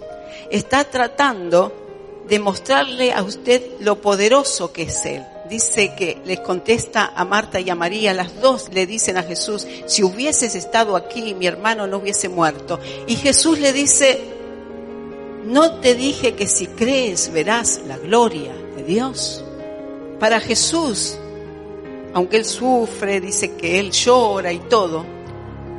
Está 0.51 0.83
tratando 0.83 2.21
de 2.29 2.37
mostrarle 2.37 3.11
a 3.11 3.23
usted 3.23 3.79
lo 3.79 3.99
poderoso 3.99 4.71
que 4.71 4.83
es 4.83 5.05
Él. 5.05 5.25
Dice 5.49 5.95
que 5.95 6.21
les 6.25 6.39
contesta 6.41 7.11
a 7.15 7.25
Marta 7.25 7.59
y 7.59 7.71
a 7.71 7.75
María, 7.75 8.13
las 8.13 8.39
dos 8.39 8.69
le 8.71 8.85
dicen 8.85 9.17
a 9.17 9.23
Jesús, 9.23 9.65
si 9.87 10.03
hubieses 10.03 10.53
estado 10.53 10.95
aquí, 10.95 11.33
mi 11.33 11.47
hermano 11.47 11.87
no 11.87 11.97
hubiese 11.97 12.29
muerto. 12.29 12.79
Y 13.07 13.15
Jesús 13.15 13.59
le 13.59 13.73
dice, 13.73 14.19
no 15.45 15.79
te 15.79 15.95
dije 15.95 16.35
que 16.35 16.47
si 16.47 16.67
crees 16.67 17.33
verás 17.33 17.81
la 17.87 17.97
gloria 17.97 18.53
de 18.75 18.83
Dios. 18.83 19.43
Para 20.19 20.39
Jesús, 20.39 21.17
aunque 22.13 22.37
Él 22.37 22.45
sufre, 22.45 23.19
dice 23.19 23.55
que 23.55 23.79
Él 23.79 23.89
llora 23.89 24.53
y 24.53 24.59
todo, 24.59 25.03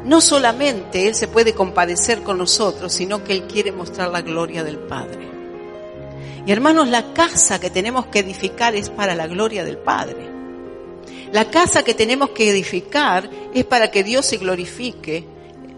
no 0.05 0.21
solamente 0.21 1.07
Él 1.07 1.14
se 1.14 1.29
puede 1.29 1.55
compadecer 1.55 2.23
con 2.23 2.39
nosotros, 2.39 2.93
sino 2.93 3.23
que 3.23 3.35
Él 3.35 3.45
quiere 3.45 3.71
mostrar 3.71 4.11
la 4.11 4.23
gloria 4.23 4.64
del 4.64 4.79
Padre. 4.79 5.39
Hermanos, 6.51 6.89
la 6.89 7.15
casa 7.15 7.61
que 7.61 7.71
tenemos 7.71 8.07
que 8.07 8.19
edificar 8.19 8.75
es 8.75 8.91
para 8.91 9.15
la 9.15 9.29
gloria 9.29 9.65
del 9.65 9.79
Padre. 9.79 10.29
La 11.33 11.49
casa 11.49 11.85
que 11.85 11.95
tenemos 11.95 12.31
que 12.31 12.51
edificar 12.51 13.31
es 13.55 13.65
para 13.65 13.93
que 13.93 14.03
Dios 14.03 14.27
se 14.27 14.39
glorifique, 14.39 15.25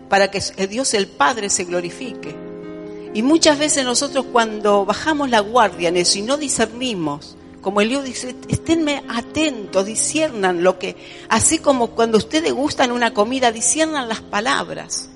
para 0.09 0.31
que 0.31 0.41
Dios 0.69 0.95
el 0.95 1.09
Padre 1.09 1.51
se 1.51 1.65
glorifique. 1.65 2.35
Y 3.13 3.23
muchas 3.23 3.59
veces 3.59 3.85
nosotros 3.85 4.25
cuando 4.33 4.87
bajamos 4.87 5.29
la 5.29 5.41
guardia 5.41 5.91
en 5.91 5.99
eso 5.99 6.19
y 6.19 6.23
no 6.23 6.39
discernimos, 6.39 7.37
como 7.61 7.83
Eliú 7.83 8.01
dice, 8.01 8.35
esténme 8.49 9.03
atentos, 9.11 9.85
disciernan 9.85 10.65
lo 10.65 10.79
que, 10.79 10.97
así 11.29 11.59
como 11.59 11.89
cuando 11.89 12.17
ustedes 12.17 12.51
gustan 12.51 12.93
una 12.93 13.13
comida, 13.13 13.53
disciernan 13.53 14.09
las 14.09 14.23
palabras. 14.23 15.11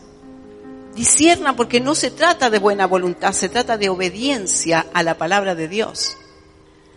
Disciernan 0.96 1.56
porque 1.56 1.78
no 1.78 1.94
se 1.94 2.10
trata 2.10 2.48
de 2.48 2.58
buena 2.58 2.86
voluntad, 2.86 3.32
se 3.32 3.50
trata 3.50 3.76
de 3.76 3.90
obediencia 3.90 4.86
a 4.94 5.02
la 5.02 5.18
palabra 5.18 5.54
de 5.54 5.68
Dios. 5.68 6.16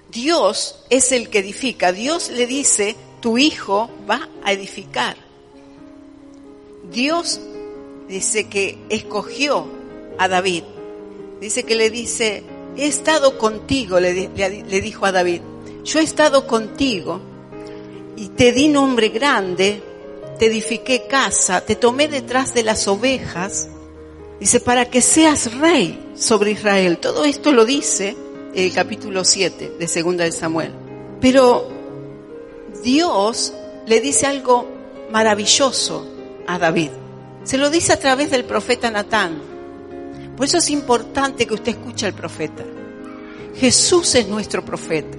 Dios 0.09 0.79
es 0.89 1.11
el 1.11 1.29
que 1.29 1.39
edifica. 1.39 1.91
Dios 1.91 2.29
le 2.29 2.47
dice, 2.47 2.95
tu 3.19 3.37
hijo 3.37 3.89
va 4.09 4.29
a 4.41 4.53
edificar. 4.53 5.17
Dios 6.89 7.41
dice 8.07 8.47
que 8.47 8.77
escogió 8.89 9.67
a 10.17 10.29
David. 10.29 10.63
Dice 11.41 11.63
que 11.63 11.75
le 11.75 11.89
dice, 11.89 12.43
he 12.77 12.87
estado 12.87 13.37
contigo, 13.37 13.99
le, 13.99 14.29
le, 14.29 14.63
le, 14.63 14.81
dijo 14.81 15.05
a 15.05 15.11
David, 15.11 15.41
yo 15.83 15.99
he 15.99 16.03
estado 16.03 16.47
contigo 16.47 17.19
y 18.15 18.29
te 18.29 18.53
di 18.53 18.69
nombre 18.69 19.09
grande, 19.09 19.83
te 20.37 20.45
edifiqué 20.45 21.05
casa, 21.07 21.61
te 21.61 21.75
tomé 21.75 22.07
detrás 22.07 22.53
de 22.53 22.63
las 22.63 22.87
ovejas, 22.87 23.67
dice, 24.39 24.59
para 24.59 24.89
que 24.89 25.01
seas 25.01 25.53
rey 25.55 26.13
sobre 26.15 26.51
Israel. 26.51 26.97
Todo 26.97 27.25
esto 27.25 27.51
lo 27.51 27.65
dice 27.65 28.15
el 28.53 28.73
capítulo 28.73 29.23
7 29.23 29.73
de 29.79 29.87
Segunda 29.87 30.23
de 30.23 30.31
Samuel. 30.31 30.71
Pero 31.21 31.69
Dios 32.83 33.53
le 33.85 34.01
dice 34.01 34.25
algo 34.25 34.67
maravilloso 35.11 36.07
a 36.47 36.57
David. 36.57 36.91
Se 37.43 37.57
lo 37.57 37.69
dice 37.69 37.93
a 37.93 37.99
través 37.99 38.31
del 38.31 38.45
profeta 38.45 38.91
Natán. 38.91 39.41
Por 40.35 40.45
eso 40.45 40.57
es 40.57 40.69
importante 40.69 41.45
que 41.45 41.53
usted 41.53 41.71
escuche 41.71 42.05
al 42.05 42.13
profeta. 42.13 42.63
Jesús 43.55 44.15
es 44.15 44.27
nuestro 44.27 44.63
profeta. 44.63 45.17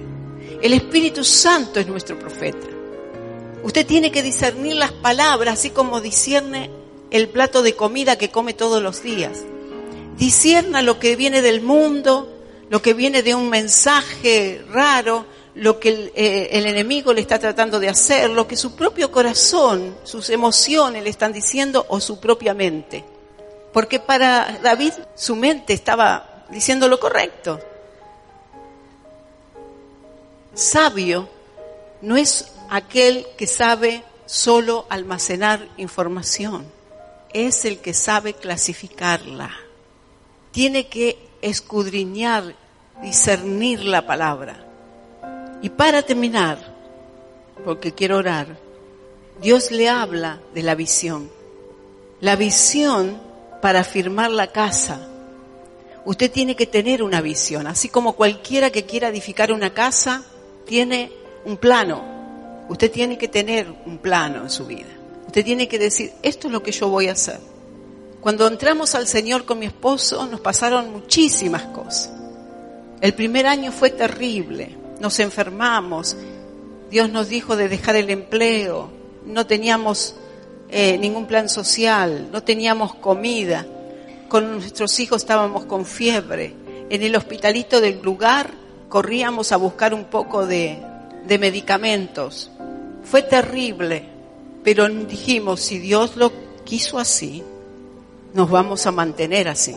El 0.61 0.73
Espíritu 0.73 1.23
Santo 1.23 1.79
es 1.79 1.87
nuestro 1.87 2.17
profeta. 2.17 2.67
Usted 3.63 3.85
tiene 3.85 4.11
que 4.11 4.23
discernir 4.23 4.75
las 4.75 4.91
palabras 4.91 5.59
así 5.59 5.69
como 5.69 6.01
discierne 6.01 6.71
el 7.11 7.29
plato 7.29 7.61
de 7.61 7.75
comida 7.75 8.17
que 8.17 8.31
come 8.31 8.53
todos 8.53 8.81
los 8.81 9.03
días. 9.03 9.43
Discierna 10.17 10.81
lo 10.81 10.99
que 10.99 11.15
viene 11.15 11.41
del 11.41 11.61
mundo, 11.61 12.31
lo 12.69 12.81
que 12.81 12.93
viene 12.93 13.21
de 13.21 13.35
un 13.35 13.49
mensaje 13.49 14.63
raro, 14.69 15.25
lo 15.55 15.79
que 15.79 15.89
el, 15.89 16.11
eh, 16.15 16.49
el, 16.53 16.65
enemigo 16.65 17.13
le 17.13 17.21
está 17.21 17.37
tratando 17.37 17.79
de 17.79 17.89
hacer, 17.89 18.29
lo 18.29 18.47
que 18.47 18.55
su 18.55 18.75
propio 18.75 19.11
corazón, 19.11 19.95
sus 20.03 20.29
emociones 20.29 21.03
le 21.03 21.09
están 21.09 21.33
diciendo 21.33 21.85
o 21.89 21.99
su 21.99 22.19
propia 22.19 22.53
mente. 22.53 23.03
Porque 23.73 23.99
para 23.99 24.59
David 24.63 24.93
su 25.15 25.35
mente 25.35 25.73
estaba 25.73 26.45
diciendo 26.49 26.87
lo 26.87 26.99
correcto. 26.99 27.59
Sabio 30.53 31.29
no 32.01 32.17
es 32.17 32.51
aquel 32.69 33.25
que 33.37 33.47
sabe 33.47 34.03
solo 34.25 34.85
almacenar 34.89 35.67
información, 35.77 36.65
es 37.33 37.65
el 37.65 37.79
que 37.79 37.93
sabe 37.93 38.33
clasificarla. 38.33 39.51
Tiene 40.51 40.87
que 40.87 41.17
escudriñar 41.41 42.55
discernir 43.01 43.83
la 43.83 44.05
palabra. 44.05 44.65
Y 45.61 45.69
para 45.69 46.01
terminar, 46.01 46.57
porque 47.63 47.93
quiero 47.93 48.17
orar, 48.17 48.57
Dios 49.41 49.71
le 49.71 49.89
habla 49.89 50.39
de 50.53 50.63
la 50.63 50.75
visión. 50.75 51.29
La 52.19 52.35
visión 52.35 53.19
para 53.61 53.83
firmar 53.83 54.31
la 54.31 54.47
casa. 54.47 55.07
Usted 56.05 56.31
tiene 56.31 56.55
que 56.55 56.65
tener 56.65 57.03
una 57.03 57.21
visión, 57.21 57.67
así 57.67 57.89
como 57.89 58.13
cualquiera 58.13 58.71
que 58.71 58.85
quiera 58.85 59.09
edificar 59.09 59.51
una 59.51 59.73
casa 59.73 60.23
tiene 60.65 61.11
un 61.45 61.57
plano. 61.57 62.65
Usted 62.69 62.91
tiene 62.91 63.17
que 63.17 63.27
tener 63.27 63.71
un 63.85 63.97
plano 63.97 64.43
en 64.43 64.49
su 64.49 64.65
vida. 64.65 64.90
Usted 65.31 65.45
tiene 65.45 65.69
que 65.69 65.79
decir, 65.79 66.11
esto 66.23 66.47
es 66.47 66.51
lo 66.51 66.61
que 66.61 66.73
yo 66.73 66.89
voy 66.89 67.07
a 67.07 67.13
hacer. 67.13 67.39
Cuando 68.19 68.45
entramos 68.45 68.95
al 68.95 69.07
Señor 69.07 69.45
con 69.45 69.59
mi 69.59 69.65
esposo 69.65 70.27
nos 70.27 70.41
pasaron 70.41 70.91
muchísimas 70.91 71.67
cosas. 71.67 72.11
El 72.99 73.13
primer 73.13 73.47
año 73.47 73.71
fue 73.71 73.91
terrible, 73.91 74.75
nos 74.99 75.21
enfermamos, 75.21 76.17
Dios 76.89 77.09
nos 77.09 77.29
dijo 77.29 77.55
de 77.55 77.69
dejar 77.69 77.95
el 77.95 78.09
empleo, 78.09 78.89
no 79.25 79.47
teníamos 79.47 80.15
eh, 80.67 80.97
ningún 80.97 81.27
plan 81.27 81.47
social, 81.47 82.27
no 82.29 82.43
teníamos 82.43 82.95
comida, 82.95 83.65
con 84.27 84.51
nuestros 84.51 84.99
hijos 84.99 85.21
estábamos 85.21 85.63
con 85.63 85.85
fiebre, 85.85 86.53
en 86.89 87.03
el 87.03 87.15
hospitalito 87.15 87.79
del 87.79 88.01
lugar 88.01 88.51
corríamos 88.89 89.53
a 89.53 89.55
buscar 89.55 89.93
un 89.93 90.03
poco 90.03 90.45
de, 90.45 90.77
de 91.25 91.39
medicamentos. 91.39 92.51
Fue 93.03 93.21
terrible, 93.21 94.10
pero 94.63 94.87
dijimos, 94.87 95.59
si 95.61 95.79
Dios 95.79 96.15
lo 96.15 96.31
quiso 96.63 96.99
así, 96.99 97.43
nos 98.33 98.49
vamos 98.49 98.85
a 98.85 98.91
mantener 98.91 99.47
así. 99.47 99.75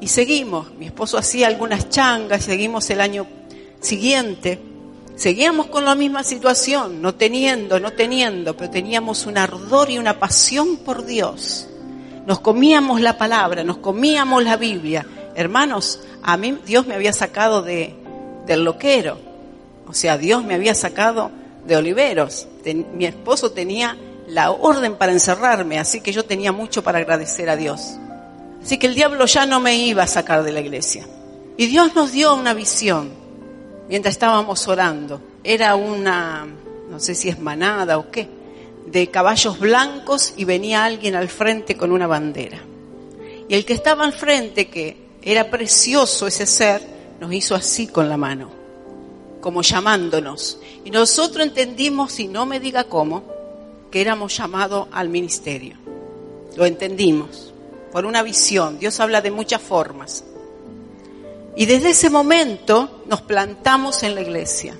Y 0.00 0.08
seguimos, 0.08 0.74
mi 0.74 0.86
esposo 0.86 1.16
hacía 1.16 1.46
algunas 1.46 1.88
changas, 1.88 2.44
seguimos 2.44 2.90
el 2.90 3.00
año 3.00 3.26
siguiente, 3.80 4.58
seguíamos 5.14 5.66
con 5.66 5.84
la 5.84 5.94
misma 5.94 6.24
situación, 6.24 7.00
no 7.00 7.14
teniendo, 7.14 7.78
no 7.78 7.92
teniendo, 7.92 8.56
pero 8.56 8.70
teníamos 8.70 9.26
un 9.26 9.38
ardor 9.38 9.90
y 9.90 9.98
una 9.98 10.18
pasión 10.18 10.78
por 10.78 11.04
Dios. 11.04 11.68
Nos 12.26 12.40
comíamos 12.40 13.00
la 13.00 13.16
palabra, 13.16 13.62
nos 13.62 13.78
comíamos 13.78 14.42
la 14.42 14.56
Biblia. 14.56 15.06
Hermanos, 15.34 16.00
a 16.22 16.36
mí 16.36 16.58
Dios 16.66 16.86
me 16.86 16.94
había 16.94 17.12
sacado 17.12 17.62
de, 17.62 17.94
del 18.46 18.64
loquero, 18.64 19.18
o 19.86 19.94
sea, 19.94 20.18
Dios 20.18 20.44
me 20.44 20.54
había 20.54 20.74
sacado 20.74 21.30
de 21.66 21.76
oliveros. 21.76 22.48
mi 22.94 23.06
esposo 23.06 23.52
tenía 23.52 23.96
la 24.26 24.50
orden 24.50 24.96
para 24.96 25.12
encerrarme, 25.12 25.78
así 25.78 26.00
que 26.00 26.12
yo 26.12 26.24
tenía 26.24 26.52
mucho 26.52 26.82
para 26.82 26.98
agradecer 26.98 27.50
a 27.50 27.56
Dios. 27.56 27.96
Así 28.62 28.78
que 28.78 28.86
el 28.86 28.94
diablo 28.94 29.26
ya 29.26 29.46
no 29.46 29.60
me 29.60 29.76
iba 29.76 30.04
a 30.04 30.06
sacar 30.06 30.42
de 30.42 30.52
la 30.52 30.60
iglesia. 30.60 31.06
Y 31.56 31.66
Dios 31.66 31.94
nos 31.94 32.12
dio 32.12 32.34
una 32.34 32.54
visión 32.54 33.10
mientras 33.88 34.14
estábamos 34.14 34.66
orando. 34.68 35.20
Era 35.44 35.74
una, 35.74 36.46
no 36.88 37.00
sé 37.00 37.14
si 37.14 37.28
es 37.28 37.38
manada 37.38 37.98
o 37.98 38.10
qué, 38.10 38.28
de 38.86 39.10
caballos 39.10 39.58
blancos 39.58 40.34
y 40.36 40.44
venía 40.44 40.84
alguien 40.84 41.14
al 41.14 41.28
frente 41.28 41.76
con 41.76 41.92
una 41.92 42.06
bandera. 42.06 42.60
Y 43.48 43.54
el 43.54 43.64
que 43.64 43.74
estaba 43.74 44.04
al 44.04 44.12
frente, 44.12 44.68
que 44.68 44.96
era 45.22 45.50
precioso 45.50 46.26
ese 46.26 46.46
ser, 46.46 46.82
nos 47.20 47.32
hizo 47.32 47.54
así 47.54 47.86
con 47.86 48.08
la 48.08 48.16
mano, 48.16 48.50
como 49.42 49.60
llamándonos. 49.60 50.58
Y 50.86 50.90
nosotros 50.90 51.46
entendimos, 51.46 52.18
y 52.18 52.28
no 52.28 52.46
me 52.46 52.60
diga 52.60 52.84
cómo, 52.84 53.24
que 53.90 54.00
éramos 54.00 54.34
llamados 54.34 54.88
al 54.90 55.10
ministerio. 55.10 55.76
Lo 56.56 56.64
entendimos 56.64 57.52
por 57.92 58.06
una 58.06 58.22
visión. 58.22 58.78
Dios 58.78 58.98
habla 59.00 59.20
de 59.20 59.30
muchas 59.30 59.60
formas. 59.60 60.24
Y 61.54 61.66
desde 61.66 61.90
ese 61.90 62.08
momento 62.08 63.02
nos 63.06 63.20
plantamos 63.20 64.02
en 64.02 64.14
la 64.14 64.22
iglesia. 64.22 64.74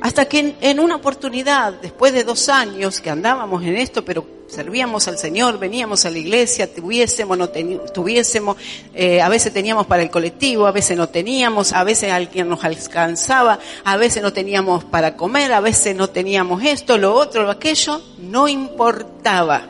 Hasta 0.00 0.24
que 0.24 0.56
en, 0.60 0.80
una 0.80 0.96
oportunidad, 0.96 1.74
después 1.74 2.12
de 2.14 2.24
dos 2.24 2.48
años 2.48 3.00
que 3.00 3.10
andábamos 3.10 3.62
en 3.62 3.76
esto, 3.76 4.04
pero 4.04 4.24
servíamos 4.52 5.08
al 5.08 5.16
Señor, 5.16 5.58
veníamos 5.58 6.04
a 6.04 6.10
la 6.10 6.18
iglesia, 6.18 6.72
tuviésemos, 6.72 7.38
no 7.38 7.48
tuviésemos, 7.48 8.58
eh, 8.92 9.22
a 9.22 9.28
veces 9.30 9.52
teníamos 9.52 9.86
para 9.86 10.02
el 10.02 10.10
colectivo, 10.10 10.66
a 10.66 10.72
veces 10.72 10.96
no 10.96 11.08
teníamos, 11.08 11.72
a 11.72 11.82
veces 11.84 12.12
alguien 12.12 12.50
nos 12.50 12.62
alcanzaba, 12.62 13.58
a 13.82 13.96
veces 13.96 14.22
no 14.22 14.32
teníamos 14.32 14.84
para 14.84 15.16
comer, 15.16 15.52
a 15.54 15.60
veces 15.60 15.96
no 15.96 16.10
teníamos 16.10 16.62
esto, 16.62 16.98
lo 16.98 17.14
otro, 17.14 17.44
lo 17.44 17.50
aquello, 17.50 18.02
no 18.18 18.46
importaba. 18.46 19.62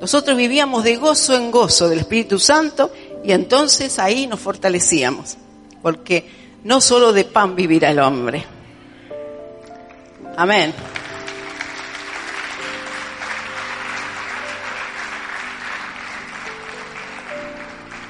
Nosotros 0.00 0.36
vivíamos 0.36 0.84
de 0.84 0.96
gozo 0.96 1.34
en 1.34 1.50
gozo 1.50 1.88
del 1.88 2.00
Espíritu 2.00 2.38
Santo 2.38 2.92
y 3.24 3.32
entonces 3.32 3.98
ahí 3.98 4.26
nos 4.26 4.40
fortalecíamos, 4.40 5.38
porque 5.80 6.28
no 6.64 6.82
solo 6.82 7.14
de 7.14 7.24
pan 7.24 7.56
vivirá 7.56 7.90
el 7.90 8.00
hombre. 8.00 8.44
Amén. 10.36 10.74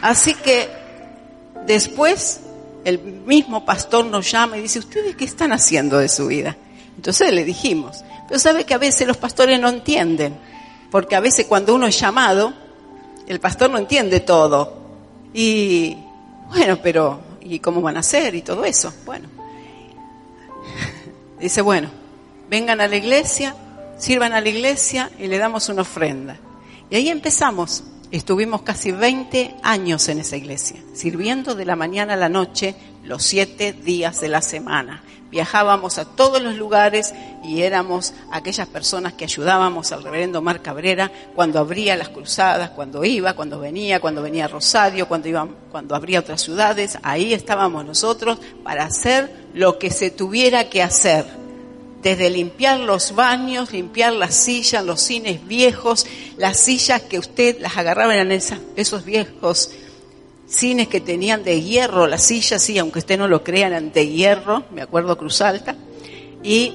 Así 0.03 0.35
que 0.35 0.69
después 1.67 2.41
el 2.85 2.99
mismo 3.01 3.65
pastor 3.65 4.05
nos 4.05 4.31
llama 4.31 4.57
y 4.57 4.63
dice, 4.63 4.79
¿ustedes 4.79 5.17
qué 5.17 5.25
están 5.25 5.53
haciendo 5.53 5.99
de 5.99 6.09
su 6.09 6.27
vida? 6.27 6.57
Entonces 6.97 7.33
le 7.33 7.45
dijimos, 7.45 8.05
pero 8.29 8.39
sabe 8.39 8.65
que 8.65 8.75
a 8.75 8.79
veces 8.79 9.07
los 9.07 9.17
pastores 9.17 9.61
no 9.61 9.69
entienden, 9.69 10.37
porque 10.91 11.17
a 11.17 11.21
veces 11.21 11.47
cuando 11.47 11.75
uno 11.75 11.87
es 11.87 11.99
llamado, 11.99 12.53
el 13.27 13.41
pastor 13.41 13.71
no 13.71 13.79
entiende 13.79 14.21
todo. 14.21 14.79
Y 15.33 15.97
bueno, 16.49 16.79
pero 16.83 17.21
¿y 17.41 17.59
cómo 17.61 17.81
van 17.81 17.97
a 17.97 18.01
hacer 18.01 18.35
y 18.35 18.43
todo 18.43 18.65
eso? 18.65 18.93
Bueno, 19.05 19.29
dice, 21.41 21.61
bueno, 21.61 21.91
vengan 22.49 22.81
a 22.81 22.89
la 22.89 22.97
iglesia, 22.97 23.55
sirvan 23.99 24.33
a 24.33 24.41
la 24.41 24.49
iglesia 24.49 25.11
y 25.19 25.27
le 25.27 25.39
damos 25.39 25.69
una 25.69 25.83
ofrenda. 25.83 26.37
Y 26.89 26.97
ahí 26.97 27.09
empezamos. 27.09 27.85
Estuvimos 28.11 28.63
casi 28.63 28.91
20 28.91 29.55
años 29.63 30.09
en 30.09 30.19
esa 30.19 30.37
iglesia, 30.37 30.81
sirviendo 30.95 31.55
de 31.55 31.65
la 31.65 31.77
mañana 31.77 32.15
a 32.15 32.17
la 32.17 32.29
noche 32.29 32.75
los 33.05 33.23
siete 33.23 33.73
días 33.73 34.21
de 34.21 34.29
la 34.29 34.43
semana. 34.43 35.05
Viajábamos 35.31 35.99
a 35.99 36.05
todos 36.05 36.43
los 36.43 36.57
lugares 36.57 37.15
y 37.45 37.63
éramos 37.63 38.13
aquellas 38.33 38.67
personas 38.67 39.13
que 39.13 39.27
ayudábamos 39.27 39.93
al 39.93 40.03
reverendo 40.03 40.43
Mar 40.43 40.61
Cabrera 40.61 41.13
cuando 41.37 41.61
abría 41.61 41.97
las 41.97 42.09
cruzadas, 42.09 42.71
cuando 42.71 43.05
iba, 43.05 43.35
cuando 43.35 43.61
venía, 43.61 44.01
cuando 44.01 44.23
venía 44.23 44.49
Rosario, 44.49 45.07
cuando 45.07 45.29
iba, 45.29 45.47
cuando 45.71 45.95
abría 45.95 46.19
otras 46.19 46.41
ciudades. 46.41 46.99
Ahí 47.05 47.33
estábamos 47.33 47.85
nosotros 47.85 48.41
para 48.65 48.87
hacer 48.87 49.31
lo 49.55 49.79
que 49.79 49.91
se 49.91 50.11
tuviera 50.11 50.69
que 50.69 50.83
hacer 50.83 51.27
desde 52.03 52.31
limpiar 52.31 52.81
los 52.81 53.15
baños, 53.15 53.73
limpiar 53.73 54.13
las 54.13 54.35
sillas, 54.35 54.85
los 54.85 55.01
cines 55.01 55.47
viejos, 55.47 56.07
las 56.37 56.59
sillas 56.59 57.03
que 57.03 57.19
usted 57.19 57.61
las 57.61 57.77
agarraba 57.77 58.17
en 58.17 58.33
esos 58.33 59.05
viejos 59.05 59.71
cines 60.51 60.89
que 60.89 61.01
tenían 61.01 61.45
de 61.45 61.63
hierro, 61.63 62.07
las 62.07 62.25
sillas, 62.25 62.63
sí, 62.63 62.77
aunque 62.79 62.99
usted 62.99 63.19
no 63.19 63.29
lo 63.29 63.45
crea, 63.45 63.69
eran 63.69 63.93
de 63.93 64.09
hierro, 64.09 64.65
me 64.73 64.83
acuerdo 64.83 65.17
Cruz 65.17 65.41
Alta, 65.41 65.77
y 66.43 66.73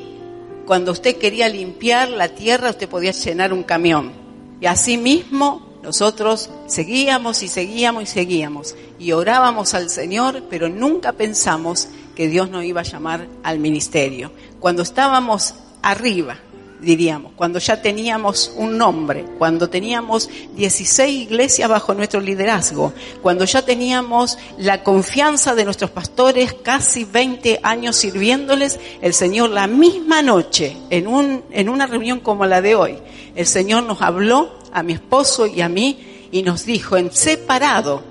cuando 0.65 0.93
usted 0.93 1.17
quería 1.17 1.49
limpiar 1.49 2.09
la 2.09 2.29
tierra, 2.29 2.69
usted 2.69 2.87
podía 2.87 3.11
llenar 3.11 3.53
un 3.53 3.63
camión. 3.63 4.13
Y 4.61 4.65
así 4.65 4.97
mismo 4.97 5.75
nosotros 5.83 6.49
seguíamos 6.67 7.43
y 7.43 7.49
seguíamos 7.49 8.03
y 8.03 8.05
seguíamos, 8.07 8.75
y 8.97 9.11
orábamos 9.11 9.73
al 9.73 9.89
Señor, 9.89 10.43
pero 10.49 10.69
nunca 10.69 11.11
pensamos 11.11 11.89
que 12.15 12.27
Dios 12.27 12.49
nos 12.49 12.63
iba 12.63 12.81
a 12.81 12.85
llamar 12.85 13.27
al 13.43 13.59
ministerio. 13.59 14.31
Cuando 14.59 14.83
estábamos 14.83 15.55
arriba, 15.81 16.37
diríamos, 16.81 17.33
cuando 17.35 17.59
ya 17.59 17.81
teníamos 17.81 18.53
un 18.55 18.77
nombre, 18.77 19.25
cuando 19.37 19.69
teníamos 19.69 20.29
16 20.55 21.23
iglesias 21.23 21.69
bajo 21.69 21.93
nuestro 21.93 22.21
liderazgo, 22.21 22.93
cuando 23.21 23.45
ya 23.45 23.63
teníamos 23.63 24.37
la 24.57 24.83
confianza 24.83 25.55
de 25.55 25.65
nuestros 25.65 25.91
pastores, 25.91 26.53
casi 26.53 27.03
20 27.03 27.59
años 27.63 27.95
sirviéndoles, 27.95 28.79
el 29.01 29.13
Señor 29.13 29.49
la 29.49 29.67
misma 29.67 30.21
noche, 30.21 30.77
en, 30.89 31.07
un, 31.07 31.43
en 31.51 31.69
una 31.69 31.87
reunión 31.87 32.19
como 32.19 32.45
la 32.45 32.61
de 32.61 32.75
hoy, 32.75 32.97
el 33.35 33.45
Señor 33.45 33.83
nos 33.83 34.01
habló 34.01 34.59
a 34.71 34.83
mi 34.83 34.93
esposo 34.93 35.47
y 35.47 35.61
a 35.61 35.69
mí 35.69 36.27
y 36.31 36.43
nos 36.43 36.65
dijo 36.65 36.97
en 36.97 37.11
separado, 37.11 38.03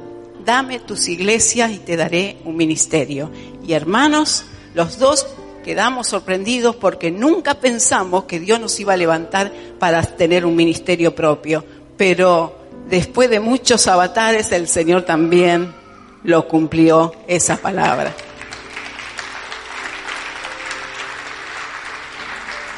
dame 0.45 0.81
tus 0.81 1.09
iglesias 1.09 1.71
y 1.71 1.79
te 1.79 1.97
daré 1.97 2.37
un 2.45 2.57
ministerio. 2.57 3.31
Y 3.67 3.73
hermanos, 3.73 4.45
los 4.75 4.99
dos 4.99 5.27
quedamos 5.65 6.09
sorprendidos 6.09 6.77
porque 6.77 7.11
nunca 7.11 7.55
pensamos 7.55 8.25
que 8.25 8.39
Dios 8.39 8.61
nos 8.61 8.79
iba 8.79 8.93
a 8.93 8.97
levantar 8.97 9.51
para 9.79 10.03
tener 10.03 10.45
un 10.45 10.55
ministerio 10.55 11.15
propio. 11.15 11.65
Pero 11.97 12.59
después 12.89 13.31
de 13.31 13.41
muchos 13.41 13.87
avatares, 13.87 14.53
el 14.53 14.69
Señor 14.69 15.03
también 15.03 15.75
lo 16.23 16.47
cumplió 16.47 17.13
esa 17.27 17.57
palabra. 17.57 18.15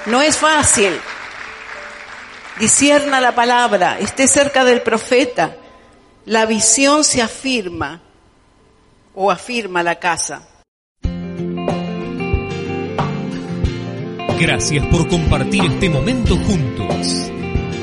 No 0.07 0.23
es 0.23 0.37
fácil. 0.37 1.01
Disierna 2.61 3.21
la 3.21 3.35
palabra, 3.35 3.99
esté 3.99 4.27
cerca 4.27 4.65
del 4.65 4.81
profeta, 4.81 5.57
la 6.25 6.47
visión 6.47 7.05
se 7.05 7.21
afirma 7.21 8.01
o 9.15 9.31
afirma 9.31 9.83
la 9.83 9.99
casa. 9.99 10.43
Gracias 14.39 14.85
por 14.89 15.09
compartir 15.09 15.65
este 15.65 15.89
momento 15.89 16.37
juntos. 16.37 17.33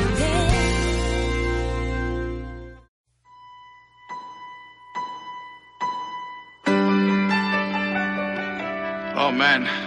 Oh 9.16 9.32
man. 9.32 9.87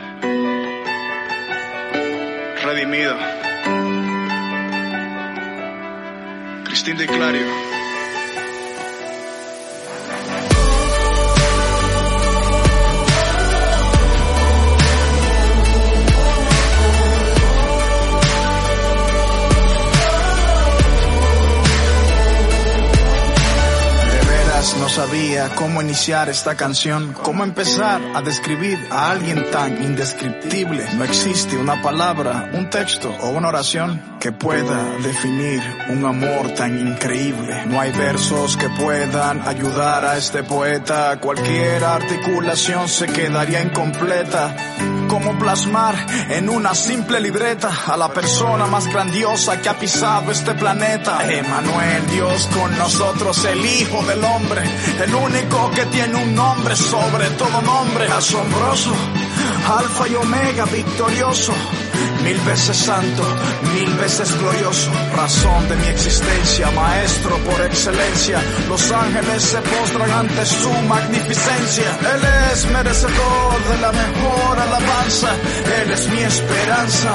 Cristín 6.90 7.06
de 7.06 7.59
sabía 25.06 25.48
cómo 25.54 25.80
iniciar 25.80 26.28
esta 26.28 26.56
canción, 26.56 27.14
cómo 27.14 27.42
empezar 27.42 28.02
a 28.14 28.20
describir 28.20 28.78
a 28.90 29.10
alguien 29.10 29.50
tan 29.50 29.82
indescriptible. 29.82 30.84
No 30.94 31.04
existe 31.04 31.56
una 31.56 31.80
palabra, 31.80 32.50
un 32.52 32.68
texto 32.68 33.08
o 33.22 33.30
una 33.30 33.48
oración 33.48 34.18
que 34.20 34.30
pueda 34.30 34.98
definir 35.02 35.62
un 35.88 36.04
amor 36.04 36.50
tan 36.54 36.78
increíble. 36.78 37.64
No 37.66 37.80
hay 37.80 37.90
versos 37.92 38.58
que 38.58 38.68
puedan 38.68 39.48
ayudar 39.48 40.04
a 40.04 40.18
este 40.18 40.42
poeta. 40.42 41.18
Cualquier 41.18 41.82
articulación 41.82 42.86
se 42.86 43.06
quedaría 43.06 43.62
incompleta. 43.62 44.54
Cómo 45.08 45.36
plasmar 45.38 45.96
en 46.28 46.48
una 46.48 46.74
simple 46.74 47.18
libreta 47.18 47.70
a 47.86 47.96
la 47.96 48.12
persona 48.12 48.66
más 48.66 48.86
grandiosa 48.86 49.60
que 49.60 49.68
ha 49.68 49.78
pisado 49.78 50.30
este 50.30 50.54
planeta. 50.54 51.24
Emanuel, 51.28 52.06
Dios 52.10 52.48
con 52.54 52.76
nosotros, 52.78 53.44
el 53.46 53.64
Hijo 53.64 54.04
del 54.04 54.22
Hombre, 54.22 54.62
el 54.98 55.14
único 55.14 55.70
que 55.70 55.86
tiene 55.86 56.14
un 56.16 56.34
nombre 56.34 56.74
sobre 56.76 57.28
todo 57.30 57.62
nombre, 57.62 58.06
asombroso, 58.06 58.92
alfa 59.78 60.08
y 60.08 60.14
omega, 60.14 60.64
victorioso. 60.66 61.52
Mil 62.24 62.38
veces 62.40 62.76
santo, 62.76 63.22
mil 63.74 63.94
veces 63.94 64.38
glorioso, 64.38 64.90
razón 65.16 65.68
de 65.68 65.76
mi 65.76 65.86
existencia, 65.86 66.70
maestro 66.72 67.36
por 67.38 67.60
excelencia. 67.62 68.42
Los 68.68 68.90
ángeles 68.92 69.42
se 69.42 69.58
postran 69.62 70.10
ante 70.10 70.44
su 70.44 70.70
magnificencia. 70.88 71.98
Él 72.14 72.22
es 72.52 72.66
merecedor 72.70 73.64
de 73.70 73.78
la 73.80 73.92
mejor 73.92 74.58
alabanza. 74.58 75.28
Él 75.82 75.90
es 75.90 76.08
mi 76.08 76.20
esperanza. 76.20 77.14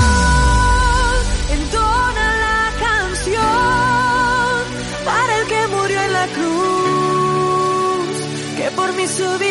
to 9.21 9.37
be 9.37 9.50